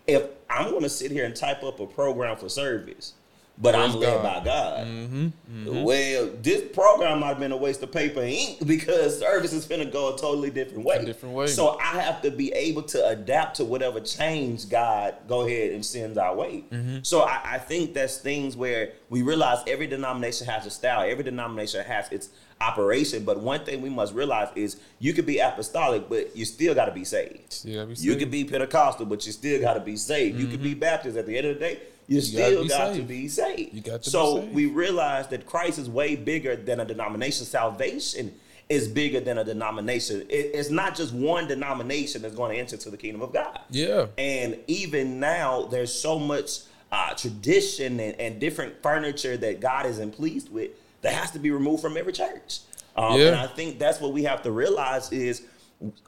if 0.08 0.24
I'm 0.50 0.70
going 0.70 0.84
to 0.84 0.90
sit 0.90 1.12
here 1.12 1.26
and 1.26 1.36
type 1.36 1.64
up 1.64 1.80
a 1.80 1.88
program 1.88 2.38
for 2.38 2.50
service, 2.50 3.14
but 3.62 3.76
I'm 3.76 3.92
Praise 3.92 3.96
led 4.04 4.24
God. 4.24 4.44
by 4.44 4.46
God, 4.46 5.34
well, 5.66 6.30
this 6.42 6.64
program 6.74 7.20
might 7.20 7.28
have 7.28 7.40
been 7.40 7.52
a 7.52 7.58
waste 7.58 7.84
of 7.84 7.92
paper 7.92 8.22
and 8.22 8.30
ink 8.30 8.66
because 8.66 9.20
service 9.20 9.52
is 9.52 9.66
going 9.66 9.86
to 9.86 9.92
go 9.92 10.14
a 10.14 10.18
totally 10.18 10.50
different 10.50 10.86
way. 10.86 10.96
A 10.96 11.06
different 11.06 11.36
way. 11.36 11.48
So 11.48 11.78
I 11.78 12.00
have 12.02 12.22
to 12.22 12.32
be 12.32 12.54
able 12.54 12.84
to 12.84 13.06
adapt 13.08 13.58
to 13.58 13.66
whatever 13.66 14.00
change 14.00 14.70
God 14.70 15.16
go 15.28 15.46
ahead 15.46 15.74
and 15.74 15.86
sends 15.86 16.18
our 16.18 16.34
way. 16.36 16.64
Mm-hmm. 16.72 17.00
So 17.04 17.22
I, 17.22 17.42
I 17.44 17.58
think 17.58 17.94
that's 17.94 18.18
things 18.18 18.56
where 18.56 18.94
we 19.10 19.24
realize 19.24 19.60
every 19.68 19.88
denomination 19.88 20.48
has 20.48 20.66
a 20.66 20.72
style, 20.72 21.02
every 21.10 21.26
denomination 21.26 21.84
has 21.84 22.10
its 22.12 22.30
operation. 22.62 23.26
But 23.26 23.40
one 23.40 23.66
thing 23.66 23.82
we 23.82 23.90
must 23.90 24.14
realize 24.14 24.50
is 24.56 24.80
you 25.00 25.14
could 25.14 25.26
be 25.26 25.40
apostolic, 25.40 26.08
but 26.08 26.36
you 26.36 26.46
still 26.46 26.74
got 26.74 26.86
to 26.86 26.94
be 26.94 27.04
saved. 27.04 27.66
You. 27.66 27.80
Mm-hmm. 27.80 28.20
could 28.20 28.32
be 28.32 28.46
Pentecostal, 28.46 29.06
but 29.06 29.26
you 29.26 29.34
still 29.34 29.60
got 29.60 29.74
to 29.74 29.82
be 29.82 29.98
saved. 29.98 30.40
You 30.40 30.48
could 30.48 30.64
be 30.64 30.74
Baptist. 30.74 31.18
At 31.18 31.26
the 31.26 31.38
end 31.38 31.48
of 31.48 31.56
the 31.56 31.60
day, 31.60 31.80
you, 32.10 32.16
gotta 32.38 32.52
still 32.52 32.68
got 32.68 32.96
to 32.96 33.02
be 33.04 33.28
saved. 33.28 33.74
You 33.74 33.82
got 33.82 34.04
to 34.04 34.10
be 34.10 34.12
so 34.12 34.42
saved. 34.42 34.54
we 34.54 34.66
realize 34.66 35.28
that 35.28 35.46
Christ 35.46 35.80
is 35.80 35.90
way 35.90 36.16
bigger 36.16 36.56
than 36.56 36.80
a 36.80 36.86
denomination. 36.86 37.46
Salvation 37.46 38.34
is 38.68 38.88
bigger 38.88 39.20
than 39.20 39.38
a 39.38 39.44
denomination. 39.44 40.22
It- 40.30 40.52
it's 40.54 40.70
not 40.70 40.96
just 40.96 41.14
one 41.14 41.48
denomination 41.48 42.22
that's 42.22 42.36
going 42.36 42.54
to 42.54 42.60
enter 42.60 42.78
to 42.78 42.90
the 42.90 42.98
kingdom 42.98 43.22
of 43.22 43.32
God. 43.34 43.60
Yeah. 43.70 44.08
And 44.18 44.58
even 44.68 45.20
now, 45.20 45.64
there's 45.66 45.94
so 45.94 46.20
much 46.20 46.60
uh, 46.92 47.14
tradition 47.16 48.00
and, 48.00 48.20
and 48.20 48.40
different 48.40 48.82
furniture 48.82 49.38
that 49.38 49.60
God 49.60 49.86
isn't 49.86 50.12
pleased 50.12 50.52
with 50.52 50.72
that 51.02 51.14
has 51.14 51.32
to 51.32 51.40
be 51.40 51.52
removed 51.52 51.82
from 51.82 51.96
every 51.98 52.14
church. 52.14 52.60
Um, 52.96 53.20
Yeah. 53.20 53.28
And 53.28 53.36
I 53.38 53.48
think 53.48 53.80
that's 53.80 54.00
what 54.02 54.12
we 54.14 54.24
have 54.24 54.42
to 54.44 54.52
realize 54.52 55.12
is 55.12 55.44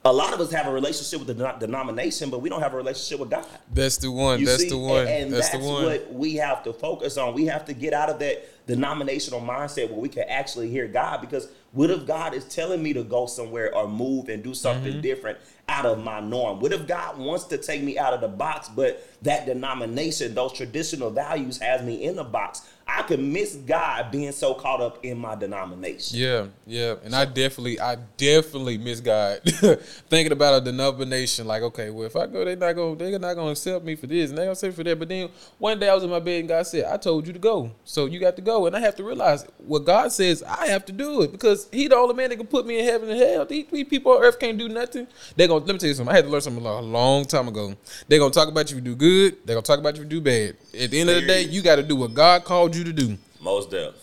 a 0.03 0.11
lot 0.11 0.33
of 0.33 0.41
us 0.41 0.51
have 0.51 0.67
a 0.67 0.71
relationship 0.71 1.25
with 1.25 1.37
the 1.37 1.51
denomination, 1.59 2.29
but 2.29 2.41
we 2.41 2.49
don't 2.49 2.61
have 2.61 2.73
a 2.73 2.77
relationship 2.77 3.19
with 3.19 3.29
God. 3.29 3.45
That's 3.73 3.97
the 3.97 4.11
one. 4.11 4.39
You 4.39 4.45
that's 4.45 4.63
see? 4.63 4.69
the 4.69 4.77
one. 4.77 5.01
And, 5.01 5.09
and 5.09 5.33
that's, 5.33 5.49
that's, 5.49 5.63
the 5.63 5.69
one. 5.69 5.85
what 5.85 6.13
we 6.13 6.35
have 6.35 6.63
to 6.63 6.73
focus 6.73 7.17
on. 7.17 7.33
We 7.33 7.45
have 7.45 7.63
to 7.65 7.73
get 7.73 7.93
out 7.93 8.09
of 8.09 8.19
that 8.19 8.67
denominational 8.67 9.39
mindset 9.39 9.89
where 9.89 9.99
we 9.99 10.09
can 10.09 10.23
actually 10.27 10.69
hear 10.69 10.87
God. 10.87 11.21
Because 11.21 11.47
what 11.71 11.89
if 11.89 12.05
God 12.05 12.33
is 12.33 12.43
telling 12.45 12.83
me 12.83 12.93
to 12.93 13.03
go 13.03 13.25
somewhere 13.25 13.73
or 13.73 13.87
move 13.87 14.27
and 14.29 14.43
do 14.43 14.53
something 14.53 14.93
mm-hmm. 14.93 15.01
different 15.01 15.37
out 15.69 15.85
of 15.85 16.03
my 16.03 16.19
norm? 16.19 16.59
What 16.59 16.73
if 16.73 16.85
God 16.85 17.17
wants 17.17 17.45
to 17.45 17.57
take 17.57 17.81
me 17.81 17.97
out 17.97 18.13
of 18.13 18.19
the 18.19 18.27
box, 18.27 18.67
but 18.67 19.07
that 19.21 19.45
denomination, 19.45 20.35
those 20.35 20.51
traditional 20.51 21.09
values, 21.09 21.59
has 21.59 21.81
me 21.81 22.03
in 22.03 22.17
the 22.17 22.25
box? 22.25 22.69
I 22.87 23.03
can 23.03 23.31
miss 23.31 23.55
God 23.55 24.11
being 24.11 24.33
so 24.33 24.53
caught 24.53 24.81
up 24.81 25.05
in 25.05 25.17
my 25.17 25.35
denomination. 25.35 26.19
Yeah, 26.19 26.47
yeah, 26.65 26.95
and 27.03 27.15
I 27.15 27.23
definitely, 27.23 27.79
I 27.79 27.95
definitely 28.17 28.77
miss 28.77 28.99
God 28.99 29.39
thinking 30.09 30.33
about 30.33 30.61
a 30.61 30.65
denomination. 30.65 31.47
Like, 31.47 31.61
okay, 31.63 31.89
well, 31.89 32.05
if 32.05 32.17
I 32.17 32.27
go, 32.27 32.43
they're 32.43 32.55
not 32.57 32.73
gonna, 32.73 32.95
they're 32.95 33.17
not 33.17 33.35
gonna 33.35 33.51
accept 33.51 33.85
me 33.85 33.95
for 33.95 34.07
this, 34.07 34.29
and 34.29 34.37
they're 34.37 34.45
gonna 34.45 34.53
accept 34.53 34.75
for 34.75 34.83
that. 34.83 34.99
But 34.99 35.07
then 35.07 35.29
one 35.57 35.79
day 35.79 35.87
I 35.87 35.95
was 35.95 36.03
in 36.03 36.09
my 36.09 36.19
bed 36.19 36.41
and 36.41 36.49
God 36.49 36.67
said, 36.67 36.85
"I 36.85 36.97
told 36.97 37.27
you 37.27 37.33
to 37.33 37.39
go, 37.39 37.71
so 37.85 38.07
you 38.07 38.19
got 38.19 38.35
to 38.35 38.41
go." 38.41 38.65
And 38.65 38.75
I 38.75 38.81
have 38.81 38.95
to 38.95 39.03
realize 39.05 39.45
what 39.59 39.85
God 39.85 40.11
says, 40.11 40.43
I 40.43 40.67
have 40.67 40.85
to 40.87 40.91
do 40.91 41.21
it 41.21 41.31
because 41.31 41.60
He 41.71 41.87
the 41.87 41.95
only 41.95 42.15
man 42.15 42.29
that 42.29 42.37
can 42.37 42.47
put 42.47 42.65
me 42.65 42.79
in 42.79 42.85
heaven 42.85 43.09
and 43.09 43.19
hell. 43.19 43.45
These, 43.45 43.67
these 43.71 43.87
people 43.87 44.13
on 44.13 44.23
earth 44.23 44.39
can't 44.39 44.57
do 44.57 44.69
nothing. 44.69 45.07
They 45.35 45.47
gonna 45.47 45.63
let 45.65 45.73
me 45.73 45.79
tell 45.79 45.89
you 45.89 45.95
something. 45.95 46.11
I 46.11 46.15
had 46.15 46.25
to 46.25 46.31
learn 46.31 46.41
something 46.41 46.65
a 46.65 46.81
long 46.81 47.25
time 47.25 47.47
ago. 47.47 47.75
They're 48.07 48.19
gonna 48.19 48.31
talk 48.31 48.47
about 48.47 48.71
you 48.71 48.77
if 48.77 48.83
you 48.83 48.91
do 48.91 48.95
good. 48.95 49.37
They're 49.45 49.55
gonna 49.55 49.63
talk 49.63 49.79
about 49.79 49.95
you 49.95 50.03
if 50.03 50.11
you 50.11 50.19
do 50.19 50.21
bad. 50.21 50.55
At 50.79 50.91
the 50.91 50.99
end 50.99 51.09
of 51.09 51.15
the 51.21 51.27
day, 51.27 51.43
you 51.43 51.61
got 51.61 51.77
to 51.77 51.83
do 51.83 51.95
what 51.95 52.13
God 52.13 52.43
called 52.43 52.75
you 52.75 52.83
to 52.83 52.93
do. 52.93 53.17
Most 53.39 53.71
deaf, 53.71 53.93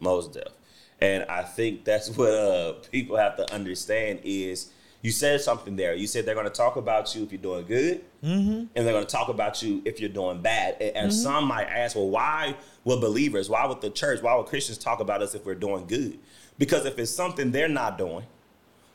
most 0.00 0.34
deaf, 0.34 0.48
and 1.00 1.24
I 1.28 1.42
think 1.42 1.84
that's 1.84 2.10
what 2.16 2.32
uh, 2.32 2.72
people 2.90 3.16
have 3.16 3.36
to 3.36 3.52
understand 3.52 4.20
is 4.24 4.70
you 5.02 5.10
said 5.10 5.40
something 5.40 5.74
there. 5.74 5.94
You 5.94 6.06
said 6.06 6.24
they're 6.24 6.36
going 6.36 6.46
to 6.46 6.52
talk 6.52 6.76
about 6.76 7.14
you 7.14 7.24
if 7.24 7.32
you're 7.32 7.42
doing 7.42 7.66
good, 7.66 8.04
mm-hmm. 8.22 8.50
and 8.50 8.68
they're 8.74 8.92
going 8.92 9.04
to 9.04 9.10
talk 9.10 9.28
about 9.28 9.60
you 9.60 9.82
if 9.84 10.00
you're 10.00 10.08
doing 10.08 10.40
bad. 10.40 10.76
And, 10.80 10.96
and 10.96 11.10
mm-hmm. 11.10 11.22
some 11.22 11.44
might 11.46 11.66
ask, 11.66 11.96
well, 11.96 12.08
why 12.08 12.56
would 12.84 13.00
believers, 13.00 13.50
why 13.50 13.66
would 13.66 13.80
the 13.80 13.90
church, 13.90 14.22
why 14.22 14.36
would 14.36 14.46
Christians 14.46 14.78
talk 14.78 15.00
about 15.00 15.20
us 15.20 15.34
if 15.34 15.44
we're 15.44 15.56
doing 15.56 15.86
good? 15.86 16.18
Because 16.62 16.86
if 16.86 16.96
it's 17.00 17.10
something 17.10 17.50
they're 17.50 17.66
not 17.66 17.98
doing, 17.98 18.24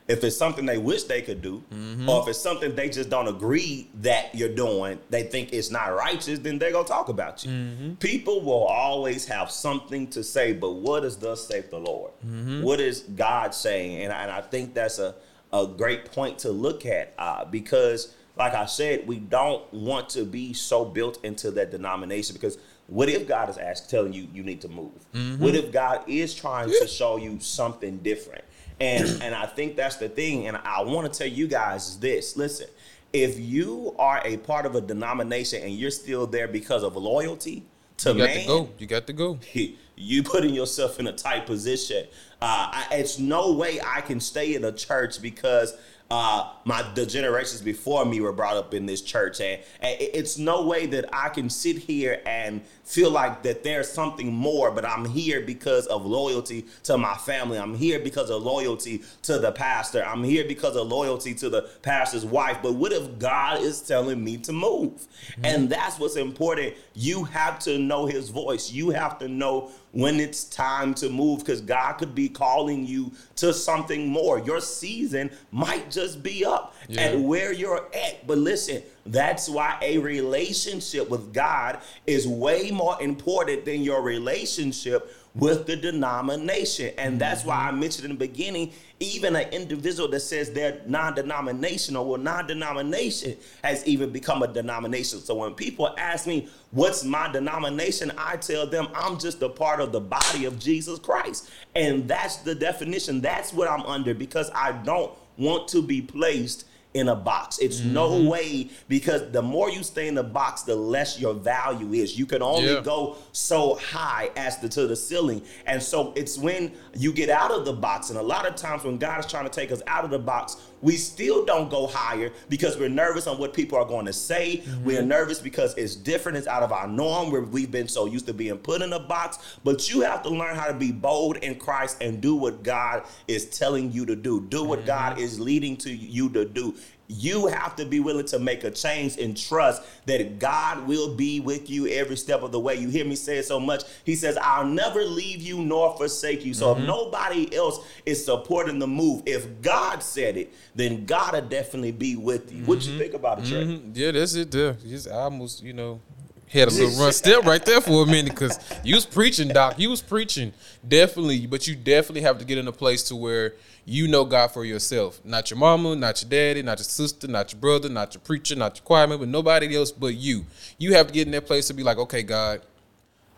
if 0.08 0.24
it's 0.24 0.38
something 0.38 0.66
they 0.66 0.78
wish 0.78 1.04
they 1.04 1.22
could 1.22 1.42
do, 1.42 1.62
mm-hmm. 1.70 2.08
or 2.08 2.22
if 2.22 2.30
it's 2.30 2.40
something 2.40 2.74
they 2.74 2.88
just 2.88 3.10
don't 3.10 3.28
agree 3.28 3.90
that 3.96 4.34
you're 4.34 4.56
doing, 4.56 5.00
they 5.10 5.24
think 5.24 5.52
it's 5.52 5.70
not 5.70 5.88
righteous, 5.88 6.40
then 6.40 6.60
they're 6.60 6.72
gonna 6.72 6.88
talk 6.88 7.10
about 7.10 7.44
you. 7.44 7.52
Mm-hmm. 7.52 7.94
People 7.96 8.40
will 8.40 8.64
always 8.64 9.26
have 9.26 9.52
something 9.52 10.08
to 10.12 10.24
say, 10.24 10.54
but 10.54 10.76
what 10.76 11.02
does 11.02 11.18
thus 11.18 11.46
say 11.46 11.60
the 11.60 11.78
Lord? 11.78 12.14
Mm-hmm. 12.26 12.64
What 12.64 12.80
is 12.80 13.02
God 13.02 13.54
saying? 13.54 14.04
And 14.04 14.14
I, 14.14 14.22
and 14.22 14.32
I, 14.32 14.40
think 14.40 14.74
that's 14.74 15.00
a, 15.00 15.16
a 15.52 15.68
great 15.68 16.10
point 16.14 16.40
to 16.40 16.52
look 16.52 16.86
at 16.86 17.14
uh, 17.20 17.44
because, 17.44 18.16
like 18.38 18.54
I 18.54 18.66
said, 18.66 19.08
we 19.08 19.18
don't 19.18 19.72
want 19.74 20.10
to 20.10 20.24
be 20.24 20.54
so 20.54 20.86
built 20.86 21.24
into 21.24 21.52
that 21.52 21.72
denomination 21.72 22.34
because 22.34 22.58
what 22.88 23.10
if 23.10 23.28
God 23.28 23.50
is 23.50 23.58
asking, 23.58 23.90
telling 23.90 24.14
you 24.14 24.28
you 24.34 24.44
need 24.44 24.62
to 24.62 24.70
move? 24.70 24.92
Mm-hmm. 25.14 25.44
What 25.44 25.56
if 25.56 25.72
God 25.72 26.04
is 26.08 26.34
trying 26.34 26.70
to 26.70 26.88
show 26.88 27.18
you 27.18 27.40
something 27.40 27.98
different? 27.98 28.46
And 28.80 29.08
and 29.22 29.36
I 29.36 29.46
think 29.46 29.76
that's 29.76 29.98
the 29.98 30.10
thing. 30.10 30.48
And 30.48 30.58
I 30.58 30.82
want 30.84 31.12
to 31.12 31.18
tell 31.18 31.28
you 31.28 31.48
guys 31.48 31.90
is 31.90 32.00
this. 32.00 32.38
Listen, 32.38 32.68
if 33.14 33.40
you 33.40 33.96
are 34.00 34.22
a 34.24 34.38
part 34.38 34.66
of 34.66 34.76
a 34.76 34.82
denomination 34.82 35.64
and 35.64 35.74
you're 35.74 35.92
still 35.92 36.28
there 36.28 36.48
because 36.48 36.84
of 36.84 36.96
loyalty 36.96 37.66
to 37.98 38.12
you 38.12 38.18
got 38.20 38.26
man, 38.26 38.42
to 38.42 38.48
go. 38.48 38.70
You 38.78 38.88
got 38.88 39.08
to 39.08 39.14
go. 39.14 39.40
You 40.00 40.22
putting 40.22 40.54
yourself 40.54 41.00
in 41.00 41.08
a 41.08 41.12
tight 41.12 41.48
position. 41.48 42.06
Uh, 42.40 42.70
I, 42.72 42.88
it's 42.92 43.18
no 43.18 43.54
way 43.54 43.80
I 43.84 44.02
can 44.02 44.20
stay 44.20 44.54
in 44.54 44.64
a 44.64 44.72
church 44.72 45.20
because 45.20 45.76
uh, 46.10 46.54
my 46.64 46.84
the 46.94 47.06
generations 47.06 47.62
before 47.62 48.06
me 48.06 48.22
were 48.22 48.32
brought 48.32 48.56
up 48.56 48.74
in 48.74 48.86
this 48.86 49.02
church, 49.02 49.42
and, 49.42 49.62
and 49.82 49.98
it's 50.00 50.38
no 50.38 50.66
way 50.66 50.86
that 50.86 51.06
I 51.12 51.28
can 51.30 51.50
sit 51.50 51.78
here 51.78 52.22
and 52.26 52.62
feel 52.86 53.12
like 53.12 53.44
that 53.44 53.64
there's 53.64 53.90
something 53.90 54.34
more. 54.34 54.72
But 54.72 54.86
I'm 54.86 55.04
here 55.04 55.42
because 55.42 55.86
of 55.88 56.06
loyalty 56.06 56.66
to 56.84 56.98
my 56.98 57.16
family. 57.16 57.60
I'm 57.60 57.76
here 57.76 58.00
because 58.00 58.30
of 58.30 58.42
loyalty 58.42 59.04
to 59.24 59.38
the 59.38 59.52
pastor. 59.52 60.04
I'm 60.04 60.24
here 60.24 60.46
because 60.48 60.78
of 60.78 60.88
loyalty 60.88 61.34
to 61.36 61.50
the 61.50 61.64
pastor's 61.82 62.26
wife. 62.26 62.60
But 62.64 62.76
what 62.76 62.94
if 62.94 63.20
God 63.20 63.62
is 63.62 63.82
telling 63.82 64.24
me 64.24 64.38
to 64.38 64.54
move? 64.54 64.94
Mm-hmm. 64.94 65.46
And 65.46 65.70
that's 65.70 66.00
what's 66.00 66.16
important. 66.16 66.76
You 66.94 67.26
have 67.26 67.60
to 67.60 67.78
know 67.78 68.06
His 68.06 68.30
voice. 68.30 68.72
You 68.72 68.92
have 68.92 69.20
to 69.20 69.28
know 69.28 69.72
when 69.92 70.20
it's 70.20 70.44
time 70.44 70.94
to 70.94 71.10
move 71.10 71.40
because 71.40 71.60
God 71.60 71.94
could 71.94 72.14
be 72.14 72.30
calling 72.30 72.86
you 72.86 73.12
to 73.38 73.52
something 73.52 74.08
more. 74.08 74.38
Your 74.40 74.62
season 74.62 75.32
might 75.52 75.90
just 75.98 76.22
be 76.22 76.46
up 76.46 76.76
yeah. 76.88 77.02
at 77.02 77.20
where 77.20 77.52
you're 77.52 77.88
at. 77.94 78.26
But 78.28 78.38
listen, 78.38 78.84
that's 79.06 79.50
why 79.50 79.78
a 79.82 79.98
relationship 79.98 81.10
with 81.10 81.34
God 81.34 81.80
is 82.06 82.28
way 82.28 82.72
more 82.72 83.02
important 83.02 83.66
than 83.66 83.82
your 83.82 84.02
relationship 84.02 85.12
with 85.34 85.68
the 85.68 85.76
denomination. 85.76 86.94
And 86.98 87.20
that's 87.20 87.46
why 87.46 87.56
I 87.56 87.70
mm-hmm. 87.70 87.80
mentioned 87.80 88.06
in 88.06 88.12
the 88.12 88.18
beginning, 88.18 88.74
even 89.00 89.36
an 89.36 89.50
individual 89.50 90.10
that 90.10 90.22
says 90.22 90.52
they're 90.52 90.82
non-denominational, 90.88 92.08
well, 92.08 92.20
non-denomination 92.20 93.38
has 93.64 93.86
even 93.86 94.12
become 94.12 94.42
a 94.42 94.48
denomination. 94.48 95.20
So 95.20 95.36
when 95.36 95.54
people 95.54 95.94
ask 95.98 96.26
me, 96.26 96.50
what's 96.72 97.04
my 97.04 97.32
denomination? 97.32 98.12
I 98.18 98.38
tell 98.38 98.66
them 98.66 98.88
I'm 98.96 99.20
just 99.20 99.42
a 99.44 99.50
part 99.50 99.80
of 99.80 99.92
the 99.92 100.02
body 100.02 100.46
of 100.46 100.58
Jesus 100.60 100.98
Christ. 100.98 101.52
And 101.76 102.08
that's 102.08 102.38
the 102.38 102.56
definition. 102.56 103.22
That's 103.22 103.54
what 103.54 103.70
I'm 103.70 103.84
under 103.84 104.16
because 104.16 104.50
I 104.56 104.72
don't 104.72 105.12
want 105.38 105.68
to 105.70 105.82
be 105.82 106.02
placed 106.02 106.66
in 106.94 107.10
a 107.10 107.16
box. 107.16 107.60
It's 107.60 107.80
mm-hmm. 107.80 107.94
no 107.94 108.30
way 108.30 108.70
because 108.88 109.32
the 109.32 109.42
more 109.42 109.70
you 109.70 109.84
stay 109.84 110.08
in 110.08 110.16
the 110.16 110.24
box, 110.24 110.64
the 110.64 110.76
less 110.76 111.20
your 111.20 111.34
value 111.34 111.94
is. 111.94 112.18
You 112.18 112.26
can 112.26 112.42
only 112.42 112.74
yeah. 112.74 112.82
go 112.82 113.18
so 113.32 113.76
high 113.76 114.32
as 114.36 114.58
to, 114.60 114.70
to 114.70 114.88
the 114.88 114.96
ceiling. 114.96 115.44
And 115.66 115.82
so 115.82 116.14
it's 116.16 116.38
when 116.38 116.74
you 116.96 117.14
get 117.14 117.30
out 117.30 117.52
of 117.52 117.66
the 117.66 117.74
box. 117.74 118.10
And 118.10 118.18
a 118.18 118.24
lot 118.24 118.48
of 118.48 118.56
times 118.56 118.84
when 118.84 118.98
God 118.98 119.20
is 119.20 119.26
trying 119.26 119.46
to 119.46 119.52
take 119.52 119.72
us 119.72 119.82
out 119.88 120.06
of 120.06 120.12
the 120.12 120.20
box, 120.20 120.58
we 120.82 120.96
still 120.96 121.46
don't 121.46 121.70
go 121.70 121.88
higher 121.88 122.32
because 122.50 122.78
we're 122.78 122.90
nervous 122.90 123.28
on 123.28 123.38
what 123.38 123.54
people 123.54 123.78
are 123.78 123.86
going 123.86 124.06
to 124.06 124.14
say. 124.14 124.58
Mm-hmm. 124.58 124.86
We're 124.86 125.02
nervous 125.02 125.40
because 125.40 125.76
it's 125.78 125.96
different, 125.96 126.38
it's 126.38 126.48
out 126.48 126.64
of 126.64 126.72
our 126.72 126.88
norm 126.88 127.32
where 127.32 127.42
we've 127.42 127.72
been 127.72 127.88
so 127.88 128.06
used 128.06 128.28
to 128.28 128.34
being 128.34 128.58
put 128.58 128.82
in 128.82 128.94
a 128.94 129.00
box. 129.00 129.40
But 129.64 129.90
you 129.90 130.02
have 130.02 130.24
to 130.24 130.30
learn 130.30 130.56
how 130.56 130.68
to 130.68 130.74
be 130.74 130.92
bold 130.92 131.38
in 131.38 131.56
Christ 131.56 131.98
and 132.02 132.22
do 132.22 132.36
what 132.36 132.64
God 132.64 133.04
is 133.28 133.46
telling 133.46 133.92
you 133.92 134.06
to 134.06 134.16
do. 134.16 134.42
Do 134.42 134.64
what 134.64 134.80
mm-hmm. 134.80 134.88
God 134.88 135.20
is 135.20 135.40
leading 135.40 135.78
to 135.78 135.92
you 135.92 136.30
to 136.30 136.46
do 136.46 136.76
you 137.08 137.48
have 137.48 137.76
to 137.78 137.86
be 137.86 138.00
willing 138.00 138.26
to 138.26 138.40
make 138.40 138.64
a 138.64 138.72
change 138.72 139.18
and 139.18 139.38
trust 139.38 139.82
that 140.06 140.40
God 140.40 140.88
will 140.88 141.16
be 141.16 141.40
with 141.40 141.70
you 141.70 141.88
every 141.88 142.18
step 142.18 142.42
of 142.42 142.52
the 142.52 142.60
way. 142.60 142.76
You 142.76 142.90
hear 142.90 143.06
me 143.06 143.16
say 143.16 143.38
it 143.38 143.46
so 143.46 143.60
much. 143.60 143.84
He 144.04 144.16
says, 144.16 144.38
I'll 144.42 144.66
never 144.66 145.04
leave 145.04 145.42
you 145.42 145.60
nor 145.60 145.96
forsake 145.96 146.44
you. 146.44 146.54
So 146.54 146.68
mm-hmm. 146.68 146.82
if 146.82 146.88
nobody 146.88 147.56
else 147.56 147.80
is 148.06 148.24
supporting 148.24 148.80
the 148.80 148.88
move, 148.88 149.24
if 149.26 149.62
God 149.62 150.04
said 150.04 150.38
it, 150.38 150.54
then 150.76 151.06
God 151.06 151.34
will 151.34 151.42
definitely 151.42 151.92
be 151.92 152.16
with 152.16 152.52
you. 152.52 152.60
Mm-hmm. 152.60 152.68
What 152.68 152.82
you 152.84 152.92
mm-hmm. 152.92 153.00
think 153.00 153.14
about 153.14 153.40
it, 153.40 153.46
Trey? 153.46 153.64
Mm-hmm. 153.64 153.92
Yeah, 153.94 154.12
that's 154.12 154.34
it 154.36 154.52
there. 154.52 154.74
Just 154.74 155.08
almost, 155.08 155.64
you 155.64 155.74
know, 155.74 156.02
had 156.50 156.70
a 156.70 156.72
little 156.72 157.04
run 157.04 157.12
step 157.12 157.44
right 157.46 157.64
there 157.64 157.82
for 157.82 158.04
a 158.04 158.06
minute 158.06 158.32
because 158.32 158.58
you 158.84 158.96
was 158.96 159.06
preaching, 159.06 159.50
Doc. 159.50 159.78
You 159.78 159.90
was 159.90 160.02
preaching, 160.02 160.54
definitely. 160.88 161.46
But 161.46 161.68
you 161.68 161.76
definitely 161.76 162.22
have 162.22 162.38
to 162.40 162.46
get 162.46 162.58
in 162.58 162.68
a 162.68 162.72
place 162.72 163.04
to 163.04 163.16
where 163.16 163.56
you 163.86 164.08
know 164.08 164.26
God 164.26 164.52
for 164.52 164.66
yourself. 164.66 165.20
Not 165.24 165.50
your 165.50 165.58
mama, 165.58 165.96
not 165.96 166.22
your 166.22 166.30
daddy, 166.30 166.62
not 166.62 166.80
your 166.80 166.86
sister, 166.86 167.28
not 167.28 167.54
your 167.54 167.60
brother, 167.60 167.90
not 167.90 168.14
your 168.14 168.22
preacher, 168.22 168.56
not 168.56 168.78
your 168.78 168.84
choir 168.84 169.08
member, 169.08 169.26
nobody 169.26 169.76
else 169.76 169.92
but 169.92 170.16
you. 170.16 170.46
You 170.78 170.94
have 170.94 171.08
to 171.08 171.14
get 171.14 171.28
in 171.28 171.32
that 171.32 171.46
place 171.46 171.68
to 171.68 171.74
be 171.74 171.84
like, 171.84 171.98
okay, 171.98 172.24
God, 172.24 172.62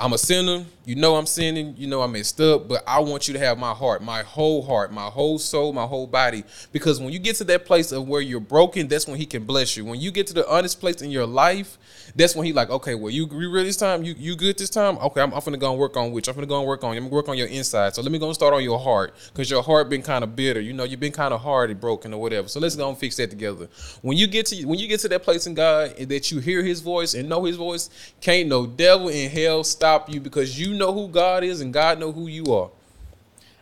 I'm 0.02 0.14
a 0.14 0.18
sinner. 0.18 0.66
You 0.86 0.96
know 0.96 1.18
I'm 1.18 1.26
sinning. 1.26 1.76
You 1.78 1.86
know 1.86 2.02
I 2.02 2.08
messed 2.08 2.40
up, 2.40 2.70
but 2.70 2.82
I 2.88 3.00
want 3.00 3.28
you 3.28 3.34
to 3.34 3.40
have 3.40 3.58
my 3.60 3.74
heart, 3.74 4.02
my 4.02 4.24
whole 4.24 4.66
heart, 4.66 4.94
my 4.94 5.08
whole 5.08 5.38
soul, 5.38 5.74
my 5.74 5.86
whole 5.86 6.08
body. 6.08 6.46
Because 6.72 7.02
when 7.02 7.12
you 7.12 7.20
get 7.20 7.36
to 7.36 7.44
that 7.44 7.66
place 7.66 7.92
of 7.92 8.08
where 8.08 8.22
you're 8.22 8.40
broken, 8.40 8.88
that's 8.88 9.08
when 9.08 9.18
He 9.18 9.26
can 9.26 9.44
bless 9.44 9.76
you. 9.76 9.84
When 9.84 10.00
you 10.00 10.10
get 10.10 10.26
to 10.28 10.34
the 10.34 10.50
honest 10.50 10.80
place 10.80 11.02
in 11.02 11.12
your 11.12 11.26
life, 11.26 11.78
that's 12.16 12.34
when 12.34 12.46
He 12.46 12.54
like, 12.54 12.70
okay, 12.70 12.96
well, 12.96 13.12
you, 13.12 13.28
you 13.30 13.54
ready 13.54 13.68
this 13.68 13.76
time? 13.76 14.04
You 14.04 14.16
you 14.18 14.38
good 14.38 14.58
this 14.58 14.70
time? 14.70 14.98
Okay, 15.00 15.22
I'm, 15.22 15.34
I'm 15.34 15.42
gonna 15.42 15.58
go 15.58 15.70
and 15.72 15.80
work 15.80 15.98
on 15.98 16.14
which 16.14 16.30
I'm 16.30 16.36
gonna 16.36 16.48
go 16.48 16.60
and 16.60 16.68
work 16.68 16.84
on. 16.86 16.96
I'm 16.96 17.04
gonna 17.04 17.14
work 17.14 17.28
on 17.28 17.38
your 17.38 17.48
inside. 17.48 17.94
So 17.94 18.02
let 18.02 18.12
me 18.12 18.18
go 18.18 18.28
and 18.28 18.36
start 18.36 18.54
on 18.54 18.64
your 18.64 18.80
heart, 18.80 19.14
because 19.34 19.52
your 19.52 19.62
heart 19.62 19.90
been 19.90 20.02
kind 20.02 20.24
of 20.24 20.34
bitter. 20.34 20.62
You 20.62 20.72
know, 20.72 20.86
you've 20.86 21.02
been 21.02 21.12
kind 21.12 21.34
of 21.34 21.42
hard 21.42 21.72
and 21.72 21.80
broken 21.80 22.14
or 22.14 22.22
whatever. 22.22 22.48
So 22.48 22.62
let's 22.62 22.78
go 22.78 22.88
and 22.88 22.98
fix 22.98 23.18
that 23.18 23.32
together. 23.32 23.68
When 24.02 24.18
you 24.18 24.28
get 24.28 24.46
to 24.48 24.66
when 24.66 24.80
you 24.80 24.88
get 24.88 25.02
to 25.02 25.10
that 25.10 25.24
place 25.24 25.46
in 25.46 25.56
God 25.56 25.98
that 25.98 26.32
you 26.32 26.40
hear 26.40 26.64
His 26.64 26.80
voice 26.80 27.16
and 27.16 27.28
know 27.28 27.44
His 27.44 27.58
voice, 27.58 27.90
can't 28.22 28.48
no 28.48 28.66
devil 28.66 29.10
in 29.10 29.30
hell 29.30 29.66
stop 29.66 29.89
stop 29.90 30.10
you 30.10 30.20
because 30.20 30.60
you 30.60 30.76
know 30.76 30.94
who 30.94 31.08
God 31.08 31.44
is 31.44 31.62
and 31.62 31.74
God 31.74 32.00
know 32.00 32.12
who 32.12 32.28
you 32.28 32.54
are. 32.54 32.70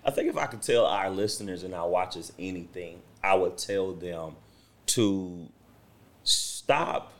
I 0.04 0.12
think 0.12 0.28
if 0.30 0.38
I 0.38 0.46
could 0.46 0.62
tell 0.62 0.86
our 0.86 1.10
listeners 1.10 1.64
and 1.64 1.74
our 1.74 1.88
watchers 1.88 2.34
anything, 2.38 3.00
I 3.24 3.36
would 3.36 3.58
tell 3.58 3.94
them 3.94 4.36
to 4.88 5.48
stop 6.24 7.14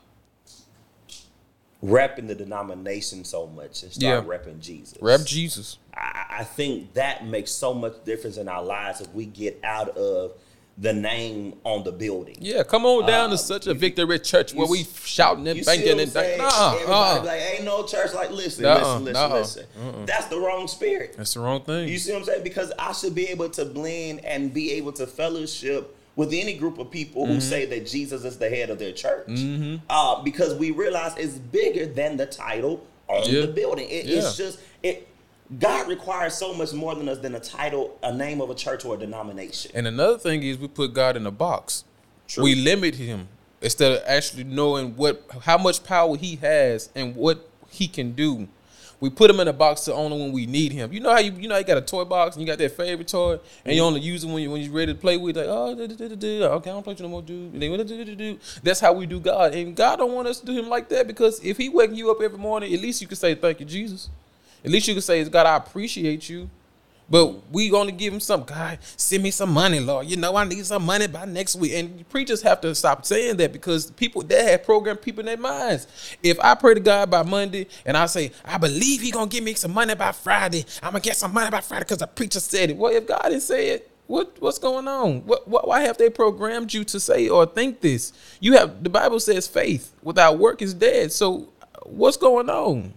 repping 1.82 2.28
the 2.28 2.36
denomination 2.36 3.24
so 3.24 3.48
much 3.48 3.84
and 3.84 3.94
start 3.94 4.26
yeah. 4.26 4.30
repping 4.30 4.60
Jesus. 4.60 4.98
Rep 5.02 5.24
Jesus. 5.26 5.78
I, 5.94 6.26
I 6.40 6.44
think 6.44 6.94
that 6.94 7.26
makes 7.26 7.52
so 7.52 7.74
much 7.74 8.04
difference 8.04 8.36
in 8.36 8.50
our 8.50 8.64
lives 8.64 9.00
if 9.00 9.14
we 9.14 9.26
get 9.26 9.60
out 9.64 9.96
of 9.96 10.34
the 10.80 10.94
name 10.94 11.56
on 11.64 11.84
the 11.84 11.92
building. 11.92 12.38
Yeah, 12.40 12.64
come 12.64 12.86
on 12.86 13.08
down 13.08 13.30
uh, 13.30 13.32
to 13.32 13.38
such 13.38 13.66
a 13.66 13.74
victory 13.74 14.20
church 14.20 14.54
where 14.54 14.68
we 14.68 14.84
shouting 15.04 15.48
and 15.48 15.66
banging 15.66 16.00
and 16.00 16.12
saying? 16.12 16.38
Nah, 16.38 16.74
Everybody 16.74 17.20
uh, 17.20 17.24
like, 17.24 17.42
ain't 17.42 17.64
no 17.64 17.84
church 17.84 18.14
like 18.14 18.30
listen, 18.30 18.64
listen, 18.64 19.04
listen, 19.04 19.32
listen. 19.32 19.66
Uh-uh. 19.82 20.06
That's 20.06 20.28
the 20.28 20.40
wrong 20.40 20.68
spirit. 20.68 21.16
That's 21.18 21.34
the 21.34 21.40
wrong 21.40 21.64
thing. 21.64 21.88
You 21.88 21.98
see 21.98 22.12
what 22.12 22.20
I'm 22.20 22.26
saying? 22.26 22.44
Because 22.44 22.72
I 22.78 22.92
should 22.94 23.16
be 23.16 23.28
able 23.30 23.50
to 23.50 23.66
blend 23.66 24.24
and 24.24 24.54
be 24.54 24.74
able 24.74 24.92
to 24.94 25.08
fellowship 25.08 25.96
with 26.16 26.34
any 26.34 26.56
group 26.56 26.78
of 26.78 26.92
people 26.92 27.24
mm-hmm. 27.24 27.34
who 27.34 27.42
say 27.42 27.66
that 27.66 27.88
Jesus 27.88 28.24
is 28.24 28.38
the 28.38 28.50
head 28.50 28.70
of 28.70 28.78
their 28.78 28.92
church. 28.92 29.28
Mm-hmm. 29.28 29.78
Uh, 29.90 30.22
because 30.22 30.54
we 30.56 30.72
realize 30.72 31.16
it's 31.18 31.38
bigger 31.38 31.88
than 31.88 32.18
the 32.18 32.26
title 32.28 32.86
on 33.08 33.24
yeah. 33.28 33.42
the 33.42 33.48
building. 33.48 33.88
It, 33.90 34.06
yeah. 34.06 34.20
It's 34.20 34.38
just 34.38 34.60
it 34.84 35.08
God 35.60 35.88
requires 35.88 36.34
so 36.34 36.54
much 36.54 36.74
more 36.74 36.94
than 36.96 37.08
us 37.08 37.20
than 37.20 37.36
a 37.36 37.40
title, 37.40 37.98
a 38.04 38.14
name 38.14 38.42
of 38.42 38.50
a 38.50 38.56
church, 38.56 38.84
or 38.84 38.96
a 38.96 38.98
denomination. 38.98 39.72
And 39.74 39.88
another 39.88 40.18
thing 40.18 40.44
is 40.44 40.58
we 40.58 40.68
put 40.68 40.94
God 40.94 41.16
in 41.16 41.26
a 41.26 41.32
box. 41.32 41.86
True. 42.28 42.44
We 42.44 42.56
limit 42.56 42.96
him 42.96 43.30
instead 43.62 43.94
of 43.94 44.04
actually 44.06 44.44
knowing 44.44 44.96
what 44.98 45.24
how 45.44 45.58
much 45.58 45.84
power 45.84 46.18
he 46.18 46.36
has 46.38 46.90
and 46.96 47.16
what 47.16 47.50
he 47.70 47.88
can 47.88 48.12
do. 48.12 48.48
We 49.00 49.12
put 49.12 49.30
him 49.30 49.40
in 49.40 49.48
a 49.48 49.54
box 49.54 49.82
to 49.82 49.94
only 49.94 50.20
when 50.20 50.32
we 50.32 50.48
need 50.48 50.72
him. 50.72 50.92
You 50.92 51.00
know 51.00 51.12
how 51.12 51.20
you 51.20 51.32
you 51.32 51.48
know 51.48 51.58
you 51.58 51.64
got 51.64 51.78
a 51.78 51.82
toy 51.82 52.04
box 52.04 52.36
and 52.36 52.42
you 52.42 52.48
got 52.48 52.58
that 52.58 52.72
favorite 52.72 53.08
toy 53.08 53.34
and 53.64 53.74
you 53.74 53.82
mm-hmm. 53.82 53.88
only 53.88 54.02
use 54.02 54.24
it 54.24 54.28
when 54.28 54.42
you 54.42 54.52
when 54.52 54.62
you're 54.62 54.74
ready 54.74 54.94
to 54.94 55.00
play 55.00 55.16
with. 55.16 55.38
Like 55.38 55.46
oh 55.48 55.76
da, 55.76 55.88
da, 55.88 56.16
da, 56.16 56.44
okay 56.56 56.72
I 56.72 56.74
don't 56.74 56.84
play 56.84 56.96
you 56.98 57.04
no 57.04 57.10
more, 57.10 57.22
dude. 57.22 58.40
That's 58.64 58.80
how 58.80 58.92
we 58.92 59.06
do 59.06 59.20
God, 59.22 59.54
and 59.54 59.76
God 59.76 59.98
don't 59.98 60.14
want 60.14 60.28
us 60.28 60.42
to 60.42 60.46
do 60.46 60.58
him 60.58 60.68
like 60.68 60.90
that 60.90 61.08
because 61.08 61.40
if 61.46 61.58
He 61.58 61.70
waking 61.70 61.96
you 61.96 62.12
up 62.12 62.22
every 62.22 62.40
morning, 62.40 62.74
at 62.74 62.82
least 62.82 63.02
you 63.02 63.08
can 63.08 63.18
say 63.18 63.36
thank 63.36 63.60
you, 63.60 63.66
Jesus. 63.66 64.10
At 64.64 64.72
least 64.72 64.88
you 64.88 64.94
can 64.94 65.02
say, 65.02 65.24
God, 65.26 65.46
I 65.46 65.56
appreciate 65.56 66.30
you. 66.30 66.50
But 67.10 67.52
we 67.52 67.70
gonna 67.70 67.94
give 67.94 68.14
him 68.14 68.20
some 68.20 68.44
God, 68.44 68.80
send 68.98 69.24
me 69.24 69.32
some 69.32 69.52
money, 69.52 69.80
Lord. 69.80 70.08
You 70.08 70.18
know 70.18 70.36
I 70.36 70.44
need 70.44 70.66
some 70.66 70.86
money 70.86 71.08
by 71.08 71.24
next 71.26 71.56
week. 71.56 71.74
And 71.74 72.08
preachers 72.10 72.42
have 72.42 72.60
to 72.62 72.76
stop 72.76 73.06
saying 73.06 73.38
that 73.38 73.54
because 73.54 73.92
people 73.92 74.22
they 74.24 74.52
have 74.52 74.64
programmed 74.64 75.02
people 75.02 75.22
in 75.22 75.28
their 75.28 75.38
minds. 75.38 75.88
If 76.22 76.38
I 76.42 76.54
pray 76.56 76.74
to 76.74 76.80
God 76.82 77.10
by 77.10 77.24
Monday 77.24 77.68
and 77.86 77.96
I 77.96 78.08
say, 78.08 78.32
I 78.44 78.58
believe 78.58 79.02
he 79.02 79.12
gonna 79.12 79.28
give 79.28 79.44
me 79.44 79.54
some 79.54 79.74
money 79.74 79.96
by 79.96 80.12
Friday, 80.12 80.66
I'm 80.84 80.92
gonna 80.92 81.00
get 81.00 81.16
some 81.16 81.34
money 81.34 81.50
by 81.50 81.62
Friday 81.62 81.86
because 81.86 82.00
the 82.00 82.08
preacher 82.08 82.42
said 82.42 82.72
it. 82.72 82.78
Well, 82.78 82.94
if 82.94 83.08
God 83.08 83.24
didn't 83.24 83.42
say 83.42 83.70
it, 83.70 83.90
what 84.08 84.36
what's 84.40 84.60
going 84.60 84.88
on? 84.88 85.26
What, 85.26 85.48
what 85.48 85.66
why 85.66 85.82
have 85.82 85.98
they 85.98 86.10
programmed 86.10 86.74
you 86.74 86.84
to 86.86 87.00
say 87.00 87.30
or 87.30 87.46
think 87.46 87.80
this? 87.80 88.12
You 88.42 88.54
have 88.54 88.84
the 88.84 88.90
Bible 88.90 89.22
says 89.22 89.48
faith 89.48 89.94
without 90.04 90.40
work 90.40 90.62
is 90.62 90.74
dead. 90.74 91.14
So 91.14 91.48
what's 91.84 92.18
going 92.18 92.50
on? 92.50 92.94